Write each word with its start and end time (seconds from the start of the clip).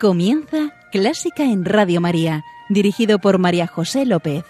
Comienza 0.00 0.76
Clásica 0.92 1.42
en 1.42 1.64
Radio 1.64 2.00
María, 2.00 2.44
dirigido 2.68 3.18
por 3.18 3.38
María 3.38 3.66
José 3.66 4.06
López. 4.06 4.44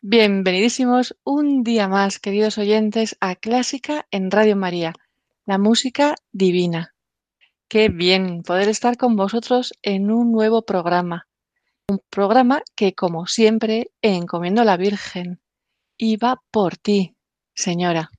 Bienvenidísimos 0.00 1.18
un 1.22 1.64
día 1.64 1.86
más, 1.86 2.18
queridos 2.18 2.56
oyentes, 2.56 3.18
a 3.20 3.34
Clásica 3.34 4.06
en 4.10 4.30
Radio 4.30 4.56
María, 4.56 4.94
la 5.44 5.58
música 5.58 6.14
divina. 6.32 6.95
Qué 7.68 7.88
bien 7.88 8.44
poder 8.44 8.68
estar 8.68 8.96
con 8.96 9.16
vosotros 9.16 9.74
en 9.82 10.12
un 10.12 10.30
nuevo 10.30 10.62
programa. 10.62 11.26
Un 11.88 12.00
programa 12.10 12.62
que, 12.76 12.94
como 12.94 13.26
siempre, 13.26 13.90
encomiendo 14.02 14.62
a 14.62 14.64
la 14.64 14.76
Virgen. 14.76 15.40
Y 15.98 16.16
va 16.16 16.40
por 16.52 16.76
ti, 16.76 17.16
Señora. 17.54 18.12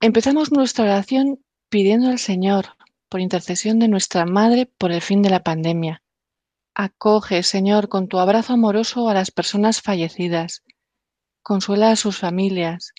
Empezamos 0.00 0.50
nuestra 0.50 0.84
oración 0.84 1.44
pidiendo 1.68 2.08
al 2.08 2.18
Señor, 2.18 2.68
por 3.10 3.20
intercesión 3.20 3.78
de 3.78 3.88
nuestra 3.88 4.24
Madre, 4.24 4.64
por 4.78 4.92
el 4.92 5.02
fin 5.02 5.20
de 5.20 5.28
la 5.28 5.42
pandemia. 5.42 6.02
Acoge, 6.74 7.42
Señor, 7.42 7.90
con 7.90 8.08
tu 8.08 8.18
abrazo 8.18 8.54
amoroso 8.54 9.10
a 9.10 9.14
las 9.14 9.30
personas 9.30 9.82
fallecidas 9.82 10.62
consuela 11.42 11.90
a 11.90 11.96
sus 11.96 12.18
familias, 12.18 12.92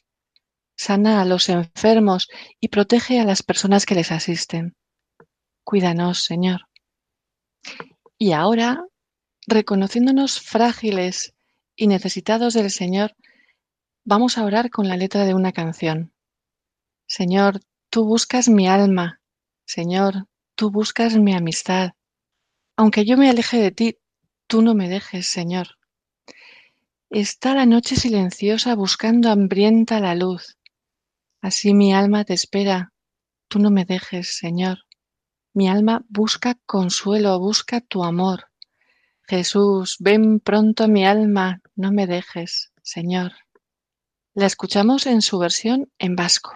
sana 0.76 1.22
a 1.22 1.26
los 1.26 1.50
enfermos 1.50 2.28
y 2.60 2.70
protege 2.70 3.20
a 3.20 3.26
las 3.26 3.44
personas 3.44 3.86
que 3.86 3.96
les 3.96 4.12
asisten. 4.12 4.76
Cuídanos, 5.64 6.24
Señor. 6.24 6.68
Y 8.18 8.34
ahora, 8.34 8.86
reconociéndonos 9.48 10.40
frágiles 10.40 11.34
y 11.76 11.88
necesitados 11.88 12.54
del 12.54 12.70
Señor, 12.70 13.16
vamos 14.04 14.38
a 14.38 14.46
orar 14.46 14.70
con 14.70 14.88
la 14.88 14.98
letra 14.98 15.26
de 15.26 15.34
una 15.34 15.52
canción. 15.52 16.14
Señor, 17.08 17.62
tú 17.90 18.06
buscas 18.06 18.50
mi 18.50 18.68
alma. 18.68 19.22
Señor, 19.66 20.28
tú 20.56 20.72
buscas 20.72 21.18
mi 21.18 21.34
amistad. 21.34 21.92
Aunque 22.76 23.06
yo 23.06 23.18
me 23.18 23.30
aleje 23.30 23.58
de 23.58 23.72
ti, 23.72 23.98
tú 24.48 24.62
no 24.62 24.74
me 24.76 24.90
dejes, 24.90 25.28
Señor. 25.28 25.78
Está 27.16 27.54
la 27.54 27.68
noche 27.68 27.96
silenciosa 27.96 28.74
buscando 28.74 29.30
hambrienta 29.30 30.00
la 30.00 30.16
luz. 30.16 30.58
Así 31.42 31.76
mi 31.76 31.94
alma 31.94 32.26
te 32.26 32.34
espera. 32.34 32.92
Tú 33.48 33.60
no 33.60 33.70
me 33.70 33.86
dejes, 33.86 34.36
Señor. 34.36 34.80
Mi 35.54 35.70
alma 35.70 36.04
busca 36.10 36.58
consuelo, 36.66 37.38
busca 37.38 37.82
tu 37.82 38.04
amor. 38.04 38.46
Jesús, 39.28 39.98
ven 40.00 40.40
pronto 40.40 40.88
mi 40.88 41.06
alma, 41.06 41.62
no 41.76 41.92
me 41.92 42.08
dejes, 42.08 42.74
Señor. 42.82 43.34
La 44.34 44.48
escuchamos 44.48 45.06
en 45.06 45.22
su 45.22 45.38
versión 45.38 45.92
en 46.00 46.16
vasco. 46.16 46.56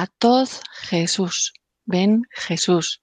A 0.00 0.06
todos 0.06 0.62
Jesús, 0.72 1.52
ven 1.84 2.22
Jesús. 2.30 3.02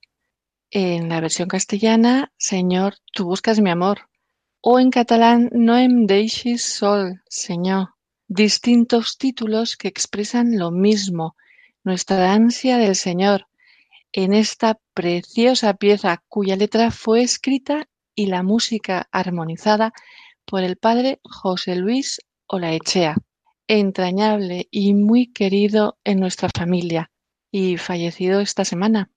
En 0.72 1.10
la 1.10 1.20
versión 1.20 1.50
castellana, 1.50 2.32
Señor, 2.38 2.96
tú 3.14 3.26
buscas 3.26 3.60
mi 3.60 3.70
amor. 3.70 4.08
O 4.62 4.80
en 4.80 4.92
catalán, 4.92 5.50
no 5.52 5.78
em 5.78 6.08
sol, 6.58 7.22
Señor. 7.28 7.90
Distintos 8.28 9.18
títulos 9.18 9.76
que 9.76 9.90
expresan 9.90 10.58
lo 10.58 10.72
mismo, 10.72 11.36
nuestra 11.84 12.32
ansia 12.32 12.78
del 12.78 12.96
Señor, 12.96 13.48
en 14.14 14.34
esta 14.34 14.80
preciosa 14.94 15.74
pieza 15.74 16.24
cuya 16.30 16.56
letra 16.56 16.92
fue 16.92 17.22
escrita 17.22 17.90
y 18.16 18.28
la 18.28 18.42
música 18.42 19.10
armonizada 19.12 19.92
por 20.46 20.64
el 20.64 20.78
padre 20.78 21.20
José 21.24 21.76
Luis 21.76 22.22
Olaechea 22.48 23.18
entrañable 23.68 24.68
y 24.72 24.94
muy 24.94 25.32
querido 25.32 25.98
en 26.04 26.20
nuestra 26.20 26.50
familia 26.56 27.12
y 27.52 27.78
fallecido 27.78 28.40
esta 28.40 28.66
semana. 28.66 29.10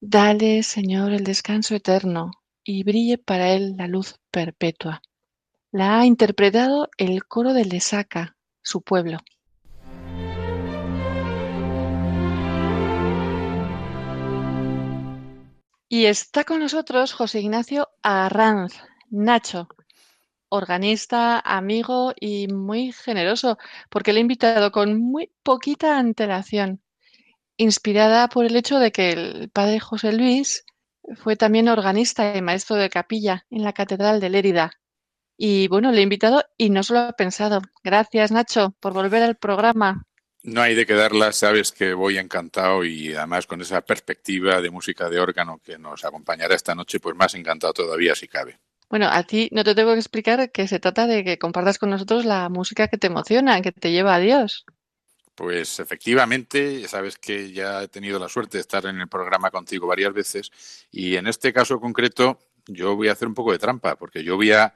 Dale, 0.00 0.62
Señor, 0.62 1.12
el 1.12 1.24
descanso 1.24 1.74
eterno 1.74 2.32
y 2.64 2.84
brille 2.84 3.18
para 3.18 3.50
él 3.50 3.76
la 3.76 3.86
luz 3.86 4.16
perpetua. 4.30 5.02
La 5.70 6.00
ha 6.00 6.06
interpretado 6.06 6.88
el 6.98 7.24
coro 7.24 7.54
de 7.54 7.64
Lesaca, 7.64 8.36
su 8.62 8.82
pueblo. 8.82 9.18
Y 15.88 16.06
está 16.06 16.44
con 16.44 16.60
nosotros 16.60 17.12
José 17.12 17.40
Ignacio 17.40 17.90
Arranz, 18.02 18.72
Nacho, 19.10 19.68
organista, 20.52 21.40
amigo 21.40 22.12
y 22.18 22.46
muy 22.48 22.92
generoso, 22.92 23.58
porque 23.88 24.12
le 24.12 24.18
he 24.18 24.20
invitado 24.20 24.70
con 24.70 25.00
muy 25.00 25.30
poquita 25.42 25.98
antelación, 25.98 26.82
inspirada 27.56 28.28
por 28.28 28.44
el 28.44 28.56
hecho 28.56 28.78
de 28.78 28.92
que 28.92 29.12
el 29.12 29.50
padre 29.50 29.80
José 29.80 30.12
Luis 30.12 30.64
fue 31.16 31.36
también 31.36 31.68
organista 31.68 32.36
y 32.36 32.42
maestro 32.42 32.76
de 32.76 32.90
capilla 32.90 33.46
en 33.50 33.62
la 33.64 33.72
Catedral 33.72 34.20
de 34.20 34.30
Lérida. 34.30 34.72
Y 35.38 35.68
bueno, 35.68 35.90
le 35.90 36.00
he 36.00 36.02
invitado 36.02 36.44
y 36.58 36.68
no 36.68 36.82
solo 36.82 37.00
ha 37.00 37.12
pensado. 37.12 37.62
Gracias, 37.82 38.30
Nacho, 38.30 38.74
por 38.78 38.92
volver 38.92 39.22
al 39.22 39.36
programa. 39.36 40.06
No 40.44 40.60
hay 40.60 40.74
de 40.74 40.86
quedarla, 40.86 41.32
sabes 41.32 41.72
que 41.72 41.94
voy 41.94 42.18
encantado 42.18 42.84
y 42.84 43.14
además 43.14 43.46
con 43.46 43.60
esa 43.60 43.80
perspectiva 43.80 44.60
de 44.60 44.70
música 44.70 45.08
de 45.08 45.18
órgano 45.18 45.60
que 45.64 45.78
nos 45.78 46.04
acompañará 46.04 46.54
esta 46.54 46.74
noche, 46.74 47.00
pues 47.00 47.16
más 47.16 47.34
encantado 47.34 47.72
todavía 47.72 48.14
si 48.14 48.28
cabe. 48.28 48.58
Bueno, 48.92 49.08
a 49.10 49.22
ti 49.22 49.48
no 49.52 49.64
te 49.64 49.74
tengo 49.74 49.94
que 49.94 50.00
explicar 50.00 50.52
que 50.52 50.68
se 50.68 50.78
trata 50.78 51.06
de 51.06 51.24
que 51.24 51.38
compartas 51.38 51.78
con 51.78 51.88
nosotros 51.88 52.26
la 52.26 52.50
música 52.50 52.88
que 52.88 52.98
te 52.98 53.06
emociona, 53.06 53.62
que 53.62 53.72
te 53.72 53.90
lleva 53.90 54.14
a 54.14 54.18
Dios. 54.18 54.66
Pues 55.34 55.80
efectivamente, 55.80 56.86
sabes 56.88 57.16
que 57.16 57.52
ya 57.52 57.82
he 57.82 57.88
tenido 57.88 58.18
la 58.18 58.28
suerte 58.28 58.58
de 58.58 58.60
estar 58.60 58.84
en 58.84 59.00
el 59.00 59.08
programa 59.08 59.50
contigo 59.50 59.86
varias 59.86 60.12
veces 60.12 60.50
y 60.90 61.16
en 61.16 61.26
este 61.26 61.54
caso 61.54 61.80
concreto 61.80 62.38
yo 62.66 62.94
voy 62.94 63.08
a 63.08 63.12
hacer 63.12 63.28
un 63.28 63.32
poco 63.32 63.52
de 63.52 63.58
trampa 63.58 63.96
porque 63.96 64.22
yo 64.22 64.36
voy 64.36 64.52
a 64.52 64.74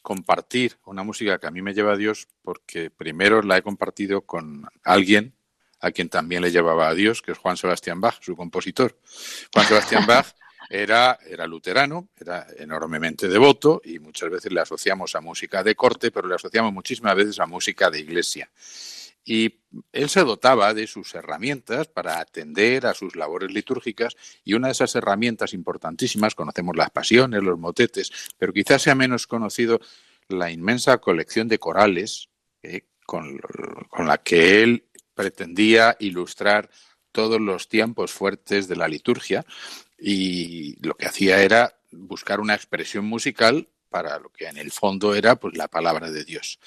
compartir 0.00 0.78
una 0.84 1.02
música 1.02 1.38
que 1.38 1.48
a 1.48 1.50
mí 1.50 1.60
me 1.60 1.74
lleva 1.74 1.94
a 1.94 1.96
Dios 1.96 2.28
porque 2.42 2.90
primero 2.90 3.42
la 3.42 3.56
he 3.56 3.62
compartido 3.62 4.20
con 4.20 4.68
alguien 4.84 5.34
a 5.80 5.90
quien 5.90 6.08
también 6.08 6.40
le 6.40 6.52
llevaba 6.52 6.86
a 6.86 6.94
Dios, 6.94 7.20
que 7.20 7.32
es 7.32 7.38
Juan 7.38 7.56
Sebastián 7.56 8.00
Bach, 8.00 8.22
su 8.22 8.36
compositor. 8.36 8.96
Juan 9.52 9.66
Sebastián 9.66 10.04
Bach 10.06 10.26
era, 10.68 11.18
era 11.26 11.46
luterano, 11.46 12.08
era 12.18 12.46
enormemente 12.58 13.28
devoto 13.28 13.80
y 13.84 13.98
muchas 13.98 14.30
veces 14.30 14.52
le 14.52 14.60
asociamos 14.60 15.14
a 15.14 15.20
música 15.20 15.62
de 15.62 15.74
corte, 15.74 16.10
pero 16.10 16.28
le 16.28 16.34
asociamos 16.34 16.72
muchísimas 16.72 17.14
veces 17.14 17.38
a 17.40 17.46
música 17.46 17.90
de 17.90 18.00
iglesia. 18.00 18.50
Y 19.24 19.60
él 19.92 20.08
se 20.08 20.20
dotaba 20.20 20.72
de 20.72 20.86
sus 20.86 21.14
herramientas 21.16 21.88
para 21.88 22.20
atender 22.20 22.86
a 22.86 22.94
sus 22.94 23.16
labores 23.16 23.50
litúrgicas 23.50 24.16
y 24.44 24.54
una 24.54 24.68
de 24.68 24.72
esas 24.72 24.94
herramientas 24.94 25.52
importantísimas, 25.52 26.36
conocemos 26.36 26.76
las 26.76 26.90
pasiones, 26.90 27.42
los 27.42 27.58
motetes, 27.58 28.12
pero 28.38 28.52
quizás 28.52 28.82
sea 28.82 28.94
menos 28.94 29.26
conocido 29.26 29.80
la 30.28 30.50
inmensa 30.50 30.98
colección 30.98 31.48
de 31.48 31.58
corales 31.58 32.28
eh, 32.62 32.82
con, 33.04 33.38
con 33.88 34.06
la 34.06 34.18
que 34.18 34.62
él 34.62 34.84
pretendía 35.14 35.96
ilustrar 35.98 36.70
todos 37.10 37.40
los 37.40 37.68
tiempos 37.68 38.12
fuertes 38.12 38.68
de 38.68 38.76
la 38.76 38.86
liturgia 38.86 39.44
y 39.98 40.76
lo 40.86 40.94
que 40.94 41.06
hacía 41.06 41.42
era 41.42 41.78
buscar 41.92 42.40
una 42.40 42.54
expresión 42.54 43.06
musical 43.06 43.68
para 43.88 44.18
lo 44.18 44.30
que 44.30 44.46
en 44.46 44.58
el 44.58 44.72
fondo 44.72 45.14
era 45.14 45.36
pues 45.36 45.56
la 45.56 45.68
palabra 45.68 46.10
de 46.10 46.24
Dios. 46.24 46.58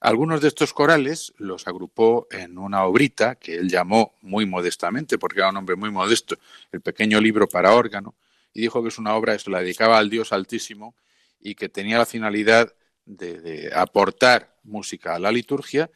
Algunos 0.00 0.40
de 0.40 0.48
estos 0.48 0.72
corales 0.72 1.32
los 1.36 1.66
agrupó 1.66 2.26
en 2.30 2.56
una 2.56 2.84
obrita 2.84 3.34
que 3.34 3.56
él 3.56 3.68
llamó 3.68 4.14
muy 4.22 4.46
modestamente, 4.46 5.18
porque 5.18 5.40
era 5.40 5.50
un 5.50 5.58
hombre 5.58 5.76
muy 5.76 5.90
modesto, 5.90 6.38
el 6.70 6.80
pequeño 6.80 7.20
libro 7.20 7.48
para 7.48 7.74
órgano, 7.74 8.14
y 8.54 8.62
dijo 8.62 8.82
que 8.82 8.88
es 8.88 8.98
una 8.98 9.14
obra 9.14 9.34
que 9.34 9.40
se 9.40 9.50
la 9.50 9.60
dedicaba 9.60 9.98
al 9.98 10.10
Dios 10.10 10.32
Altísimo 10.32 10.94
y 11.40 11.54
que 11.54 11.68
tenía 11.68 11.98
la 11.98 12.06
finalidad 12.06 12.72
de, 13.04 13.40
de 13.40 13.74
aportar 13.74 14.56
música 14.62 15.14
a 15.14 15.18
la 15.18 15.32
liturgia 15.32 15.90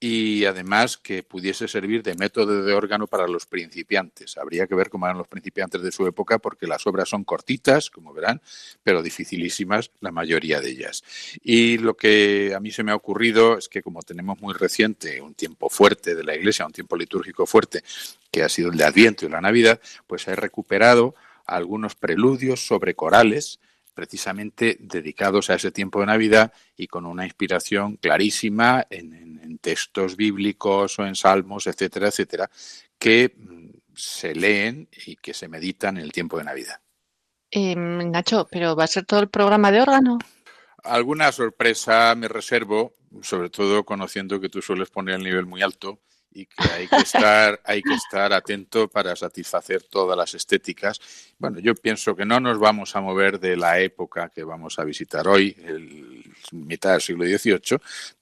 y 0.00 0.44
además 0.44 0.96
que 0.96 1.24
pudiese 1.24 1.66
servir 1.66 2.04
de 2.04 2.14
método 2.14 2.62
de 2.62 2.72
órgano 2.72 3.08
para 3.08 3.26
los 3.26 3.46
principiantes. 3.46 4.38
Habría 4.38 4.66
que 4.68 4.76
ver 4.76 4.90
cómo 4.90 5.06
eran 5.06 5.18
los 5.18 5.26
principiantes 5.26 5.82
de 5.82 5.90
su 5.90 6.06
época 6.06 6.38
porque 6.38 6.68
las 6.68 6.86
obras 6.86 7.08
son 7.08 7.24
cortitas, 7.24 7.90
como 7.90 8.12
verán, 8.12 8.40
pero 8.84 9.02
dificilísimas 9.02 9.90
la 10.00 10.12
mayoría 10.12 10.60
de 10.60 10.70
ellas. 10.70 11.02
Y 11.42 11.78
lo 11.78 11.94
que 11.94 12.54
a 12.54 12.60
mí 12.60 12.70
se 12.70 12.84
me 12.84 12.92
ha 12.92 12.96
ocurrido 12.96 13.58
es 13.58 13.68
que 13.68 13.82
como 13.82 14.02
tenemos 14.02 14.40
muy 14.40 14.54
reciente 14.54 15.20
un 15.20 15.34
tiempo 15.34 15.68
fuerte 15.68 16.14
de 16.14 16.22
la 16.22 16.36
Iglesia, 16.36 16.66
un 16.66 16.72
tiempo 16.72 16.96
litúrgico 16.96 17.44
fuerte, 17.46 17.82
que 18.30 18.42
ha 18.44 18.48
sido 18.48 18.70
el 18.70 18.78
de 18.78 18.84
Adviento 18.84 19.26
y 19.26 19.30
la 19.30 19.40
Navidad, 19.40 19.80
pues 20.06 20.28
he 20.28 20.36
recuperado 20.36 21.16
algunos 21.44 21.96
preludios 21.96 22.64
sobre 22.66 22.94
corales 22.94 23.58
precisamente 23.98 24.76
dedicados 24.78 25.50
a 25.50 25.54
ese 25.54 25.72
tiempo 25.72 25.98
de 25.98 26.06
Navidad 26.06 26.52
y 26.76 26.86
con 26.86 27.04
una 27.04 27.24
inspiración 27.24 27.96
clarísima 27.96 28.86
en, 28.88 29.58
textos 29.60 30.14
bíblicos 30.14 31.00
o 31.00 31.04
en 31.04 31.16
salmos, 31.16 31.66
etcétera, 31.66 32.06
etcétera, 32.06 32.48
que 32.96 33.34
mm, 33.36 33.70
se 33.92 34.32
leen 34.36 34.88
y 35.04 35.16
que 35.16 35.34
se 35.34 35.48
meditan 35.48 35.96
en 35.96 36.04
el 36.04 36.12
tiempo 36.12 36.38
de 36.38 36.44
Navidad. 36.44 36.80
Eh, 37.50 37.74
Nacho, 37.74 38.46
¿pero 38.48 38.76
va 38.76 38.84
a 38.84 38.86
ser 38.86 39.04
todo 39.04 39.18
el 39.18 39.28
programa 39.28 39.72
de 39.72 39.80
órgano? 39.80 40.18
Alguna 40.84 41.32
sorpresa 41.32 42.14
me 42.14 42.28
reservo, 42.28 42.94
sobre 43.20 43.50
todo 43.50 43.82
conociendo 43.82 44.38
que 44.38 44.48
tú 44.48 44.62
sueles 44.62 44.90
poner 44.90 45.16
el 45.16 45.24
nivel 45.24 45.46
muy 45.46 45.62
alto 45.62 45.98
y 46.30 46.46
que 46.46 46.62
hay 46.72 46.86
que 46.86 46.96
estar, 46.96 47.60
hay 47.64 47.82
que 47.82 47.94
estar 47.94 48.32
atento 48.32 48.88
para 48.88 49.16
satisfacer 49.16 49.82
todas 49.84 50.16
las 50.16 50.34
estéticas. 50.34 51.00
Bueno, 51.38 51.58
yo 51.60 51.74
pienso 51.74 52.14
que 52.14 52.24
no 52.24 52.40
nos 52.40 52.58
vamos 52.58 52.94
a 52.96 53.00
mover 53.00 53.40
de 53.40 53.56
la 53.56 53.80
época 53.80 54.28
que 54.28 54.44
vamos 54.44 54.78
a 54.78 54.84
visitar 54.84 55.26
hoy, 55.26 55.56
el 55.64 56.24
mitad 56.52 56.92
del 56.92 57.00
siglo 57.00 57.24
XVIII, 57.24 57.78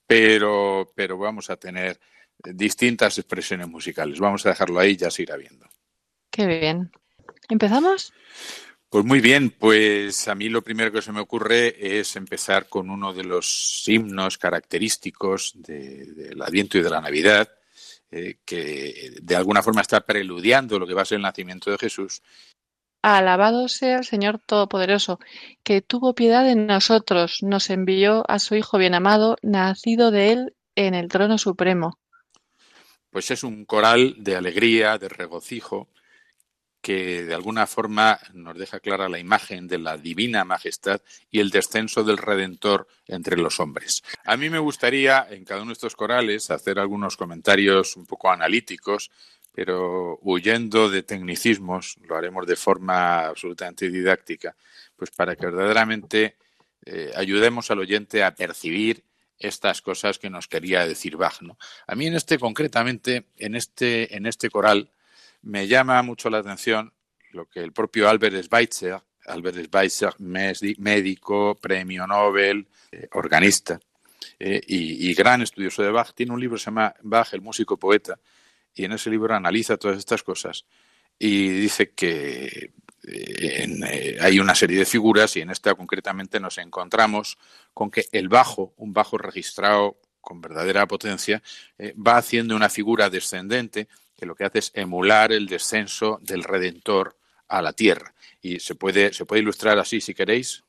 pero, 0.07 0.93
pero 0.95 1.19
vamos 1.19 1.51
a 1.51 1.57
tener 1.57 1.99
distintas 2.39 3.19
expresiones 3.19 3.69
musicales. 3.69 4.19
Vamos 4.19 4.45
a 4.47 4.51
dejarlo 4.51 4.79
ahí, 4.79 4.97
ya 4.97 5.11
se 5.11 5.23
irá 5.23 5.37
viendo. 5.37 5.67
Qué 6.31 6.47
bien. 6.47 6.91
¿Empezamos? 7.49 8.13
Pues 8.89 9.05
muy 9.05 9.21
bien, 9.21 9.51
pues 9.51 10.29
a 10.29 10.35
mí 10.35 10.49
lo 10.49 10.63
primero 10.63 10.93
que 10.93 11.03
se 11.03 11.13
me 11.13 11.21
ocurre 11.21 11.99
es 11.99 12.15
empezar 12.17 12.69
con 12.69 12.89
uno 12.89 13.13
de 13.13 13.25
los 13.25 13.83
himnos 13.87 14.39
característicos 14.39 15.55
del 15.57 16.41
Adviento 16.41 16.79
y 16.79 16.83
de 16.83 16.91
la 16.91 17.01
Navidad, 17.01 17.49
eh, 18.11 18.39
que 18.45 19.15
de 19.21 19.37
alguna 19.37 19.63
forma 19.63 19.81
está 19.81 20.01
preludiando 20.01 20.79
lo 20.79 20.87
que 20.87 20.95
va 20.95 21.03
a 21.03 21.07
ser 21.07 21.17
el 21.17 21.23
nacimiento 21.23 21.71
de 21.71 21.79
Jesús. 21.79 22.23
Alabado 23.03 23.69
sea 23.69 23.99
el 23.99 24.05
Señor 24.05 24.41
Todopoderoso, 24.45 25.21
que 25.63 25.81
tuvo 25.81 26.15
piedad 26.15 26.45
de 26.45 26.57
nosotros, 26.57 27.39
nos 27.43 27.71
envió 27.71 28.29
a 28.29 28.39
su 28.39 28.57
Hijo 28.57 28.79
bien 28.79 28.95
amado, 28.95 29.37
nacido 29.43 30.11
de 30.11 30.33
él 30.33 30.57
en 30.75 30.95
el 30.95 31.09
trono 31.09 31.39
supremo. 31.39 31.99
Pues 33.11 33.31
es 33.31 33.45
un 33.45 33.65
coral 33.65 34.15
de 34.19 34.37
alegría, 34.37 34.99
de 34.99 35.09
regocijo, 35.09 35.89
que 36.87 37.25
de 37.25 37.35
alguna 37.35 37.67
forma 37.67 38.17
nos 38.33 38.57
deja 38.57 38.79
clara 38.79 39.09
la 39.09 39.19
imagen 39.19 39.67
de 39.67 39.77
la 39.77 39.97
divina 39.97 40.45
majestad 40.45 41.01
y 41.33 41.41
el 41.41 41.51
descenso 41.51 42.05
del 42.05 42.17
Redentor 42.17 42.87
entre 43.09 43.37
los 43.37 43.59
hombres. 43.59 44.05
A 44.25 44.37
mí 44.37 44.51
me 44.51 44.61
gustaría 44.61 45.27
en 45.29 45.45
cada 45.45 45.63
uno 45.63 45.71
de 45.71 45.73
estos 45.73 45.97
corales 45.97 46.49
hacer 46.53 46.79
algunos 46.79 47.17
comentarios 47.17 47.97
un 47.97 48.07
poco 48.07 48.31
analíticos, 48.31 49.11
pero 49.53 50.21
huyendo 50.23 50.89
de 50.89 51.03
tecnicismos, 51.03 51.97
lo 52.07 52.15
haremos 52.15 52.47
de 52.47 52.55
forma 52.55 53.27
absolutamente 53.27 53.91
didáctica, 53.91 54.55
pues 54.95 55.11
para 55.11 55.35
que 55.35 55.47
verdaderamente 55.47 56.37
eh, 56.85 57.11
ayudemos 57.17 57.69
al 57.73 57.81
oyente 57.81 58.23
a 58.23 58.37
percibir 58.37 59.03
estas 59.41 59.83
cosas 59.83 60.21
que 60.21 60.31
nos 60.31 60.47
quería 60.47 60.87
decir 60.87 61.17
Bach. 61.17 61.41
A 61.89 61.95
mí 61.97 62.07
en 62.07 62.15
este 62.15 62.39
concretamente, 62.39 63.27
en 63.39 63.57
este, 63.57 64.15
en 64.17 64.27
este 64.27 64.51
coral, 64.51 64.89
me 65.43 65.67
llama 65.67 66.03
mucho 66.03 66.31
la 66.31 66.39
atención 66.39 66.93
lo 67.37 67.47
que 67.47 67.61
el 67.61 67.73
propio 67.73 68.09
Albert 68.09 68.43
Schweitzer, 68.45 69.01
Albert 69.27 69.67
Schweitzer, 69.67 70.15
médico, 70.19 71.57
premio 71.61 72.07
Nobel, 72.07 72.67
eh, 72.91 73.09
organista 73.13 73.79
eh, 74.39 74.61
y, 74.67 75.15
gran 75.15 75.43
estudioso 75.43 75.83
de 75.83 75.91
Bach, 75.91 76.13
tiene 76.15 76.33
un 76.33 76.41
libro 76.41 76.57
que 76.57 76.61
se 76.61 76.67
llama 76.67 76.95
Bach, 77.03 77.33
el 77.33 77.43
músico 77.43 77.79
poeta, 77.79 78.19
y 78.75 78.85
en 78.85 78.93
ese 78.93 79.11
libro 79.11 79.35
analiza 79.35 79.77
todas 79.77 79.99
estas 79.99 80.23
cosas 80.23 80.67
y 81.19 81.49
dice 81.49 81.93
que 81.93 82.73
eh, 83.07 84.19
hay 84.21 84.39
una 84.39 84.55
serie 84.55 84.79
de 84.79 84.85
figuras 84.85 85.37
y 85.37 85.41
en 85.41 85.51
esta 85.51 85.75
concretamente 85.75 86.41
nos 86.41 86.59
encontramos 86.59 87.39
con 87.73 87.91
que 87.91 88.07
el 88.13 88.29
bajo, 88.29 88.75
un 88.77 88.93
bajo 88.93 89.17
registrado 89.17 89.99
con 90.21 90.41
verdadera 90.41 90.87
potencia, 90.87 91.41
va 92.05 92.17
haciendo 92.17 92.57
una 92.57 92.69
figura 92.69 93.09
descendente 93.09 93.87
que 94.17 94.27
lo 94.27 94.35
que 94.35 94.45
hace 94.45 94.59
es 94.61 94.71
emular 94.75 95.33
el 95.33 95.47
descenso 95.47 96.19
del 96.23 96.43
Redentor 96.43 97.17
a 97.49 97.63
la 97.63 97.73
tierra. 97.73 98.15
Y 98.41 98.61
se 98.61 98.75
puede, 98.75 99.13
se 99.13 99.25
puede 99.25 99.43
ilustrar 99.43 99.79
así 99.79 100.01
si 100.01 100.15
queréis. 100.15 100.65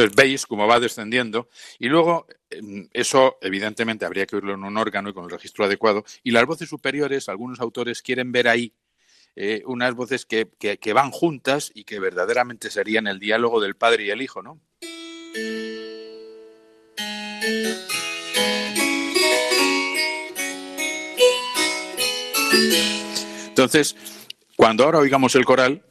Entonces 0.00 0.16
veis 0.16 0.46
cómo 0.46 0.66
va 0.66 0.80
descendiendo 0.80 1.50
y 1.78 1.88
luego 1.88 2.26
em, 2.48 2.88
eso 2.94 3.36
evidentemente 3.42 4.06
habría 4.06 4.24
que 4.24 4.36
oírlo 4.36 4.54
en 4.54 4.64
un 4.64 4.78
órgano 4.78 5.10
y 5.10 5.12
con 5.12 5.24
el 5.24 5.30
registro 5.30 5.66
adecuado 5.66 6.04
y 6.22 6.30
las 6.30 6.46
voces 6.46 6.70
superiores, 6.70 7.28
algunos 7.28 7.60
autores 7.60 8.00
quieren 8.00 8.32
ver 8.32 8.48
ahí 8.48 8.72
eh, 9.36 9.62
unas 9.66 9.94
voces 9.94 10.24
que, 10.24 10.48
que, 10.58 10.92
van 10.94 11.10
juntas 11.10 11.70
y 11.74 11.84
que 11.84 12.00
verdaderamente 12.00 12.70
serían 12.70 13.08
el 13.08 13.18
diálogo 13.18 13.60
del 13.60 13.76
padre 13.76 14.04
y 14.04 14.10
el 14.10 14.22
hijo, 14.22 14.42
¿no? 14.42 14.58
Entonces, 23.48 23.94
cuando 24.56 24.84
ahora 24.84 24.98
oigamos 24.98 25.34
el 25.34 25.44
coral, 25.44 25.82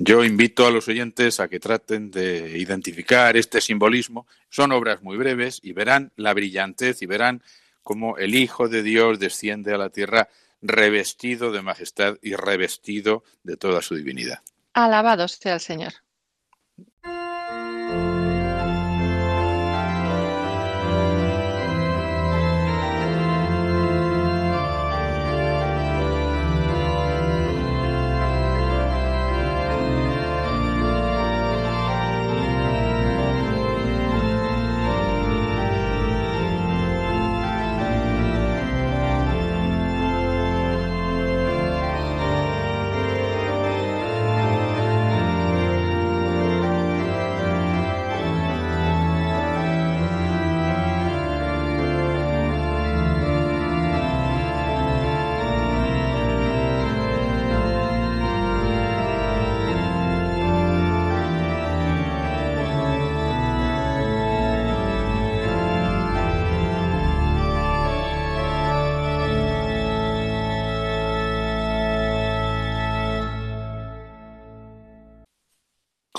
yo 0.00 0.24
invito 0.24 0.64
a 0.64 0.70
los 0.70 0.86
oyentes 0.86 1.40
a 1.40 1.48
que 1.48 1.58
traten 1.58 2.12
de 2.12 2.56
identificar 2.56 3.36
este 3.36 3.60
simbolismo. 3.60 4.28
Son 4.48 4.70
obras 4.70 5.02
muy 5.02 5.16
breves 5.16 5.58
y 5.60 5.72
verán 5.72 6.12
la 6.14 6.32
brillantez 6.34 7.02
y 7.02 7.06
verán 7.06 7.42
cómo 7.82 8.16
el 8.16 8.36
Hijo 8.36 8.68
de 8.68 8.84
Dios 8.84 9.18
desciende 9.18 9.74
a 9.74 9.76
la 9.76 9.90
tierra 9.90 10.28
revestido 10.62 11.50
de 11.50 11.62
majestad 11.62 12.16
y 12.22 12.34
revestido 12.34 13.24
de 13.42 13.56
toda 13.56 13.82
su 13.82 13.96
divinidad. 13.96 14.38
Alabado 14.72 15.26
sea 15.26 15.54
el 15.54 15.60
Señor. 15.60 15.94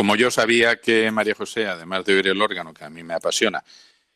Como 0.10 0.18
yo 0.18 0.32
sabía 0.32 0.82
que 0.82 1.12
María 1.12 1.36
José, 1.36 1.68
además 1.68 2.04
de 2.04 2.16
oír 2.16 2.30
el 2.30 2.42
órgano, 2.42 2.74
que 2.74 2.84
a 2.84 2.90
mí 2.90 3.04
me 3.04 3.14
apasiona, 3.14 3.64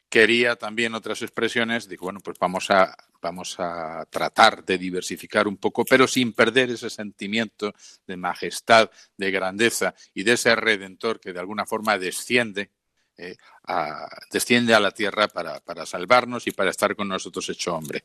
quería 0.10 0.56
también 0.56 0.96
otras 0.96 1.22
expresiones, 1.22 1.88
digo, 1.88 2.06
bueno, 2.06 2.20
pues 2.20 2.40
vamos 2.40 2.72
a, 2.72 2.98
vamos 3.22 3.58
a 3.60 4.04
tratar 4.10 4.66
de 4.66 4.80
diversificar 4.80 5.48
un 5.48 5.58
poco, 5.58 5.86
pero 5.86 6.08
sin 6.08 6.34
perder 6.34 6.72
ese 6.72 6.90
sentimiento 6.90 7.76
de 8.08 8.18
majestad, 8.18 8.90
de 9.18 9.30
grandeza 9.30 9.94
y 10.16 10.24
de 10.24 10.34
ese 10.34 10.56
redentor 10.56 11.20
que 11.20 11.32
de 11.32 11.40
alguna 11.40 11.68
forma 11.68 12.00
desciende 12.00 12.72
eh, 13.18 13.36
desciende 14.32 14.74
a 14.74 14.80
la 14.80 14.92
tierra 14.92 15.28
para, 15.28 15.60
para, 15.60 15.86
salvarnos 15.86 16.48
y 16.48 16.52
para 16.52 16.72
estar 16.72 16.96
con 16.96 17.08
nosotros 17.08 17.48
hecho 17.50 17.76
hombre. 17.76 18.04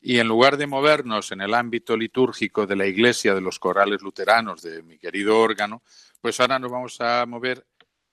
Y 0.00 0.18
en 0.18 0.28
lugar 0.28 0.56
de 0.56 0.66
movernos 0.66 1.32
en 1.32 1.40
el 1.40 1.54
ámbito 1.54 1.96
litúrgico 1.96 2.66
de 2.66 2.76
la 2.76 2.86
iglesia, 2.86 3.34
de 3.34 3.40
los 3.40 3.58
corales 3.58 4.02
luteranos, 4.02 4.62
de 4.62 4.82
mi 4.82 4.98
querido 4.98 5.38
órgano, 5.38 5.82
pues 6.20 6.38
ahora 6.40 6.58
nos 6.58 6.70
vamos 6.70 7.00
a 7.00 7.24
mover 7.26 7.66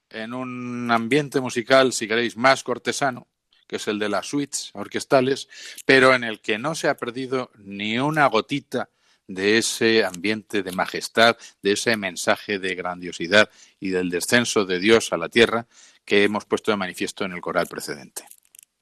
en 0.10 0.34
un 0.34 0.90
ambiente 0.92 1.40
musical, 1.40 1.94
si 1.94 2.08
queréis, 2.08 2.36
más 2.36 2.64
cortesano, 2.64 3.28
que 3.68 3.76
es 3.76 3.88
el 3.88 4.00
de 4.00 4.10
las 4.10 4.28
suites 4.28 4.72
orquestales, 4.74 5.48
pero 5.86 6.16
en 6.16 6.24
el 6.24 6.42
que 6.42 6.58
no 6.58 6.74
se 6.74 6.88
ha 6.90 6.98
perdido 6.98 7.52
ni 7.58 8.00
una 8.00 8.26
gotita 8.28 8.90
de 9.28 9.60
ese 9.60 10.04
ambiente 10.04 10.64
de 10.64 10.72
majestad, 10.72 11.38
de 11.62 11.74
ese 11.74 11.96
mensaje 11.96 12.58
de 12.58 12.74
grandiosidad 12.74 13.50
y 13.80 13.90
del 13.90 14.10
descenso 14.10 14.66
de 14.66 14.80
Dios 14.80 15.14
a 15.14 15.18
la 15.18 15.30
tierra 15.30 15.68
que 16.10 16.24
hemos 16.24 16.44
puesto 16.44 16.72
de 16.72 16.78
manifiesto 16.78 17.24
en 17.24 17.34
el 17.34 17.40
coral 17.40 17.68
precedente. 17.68 18.24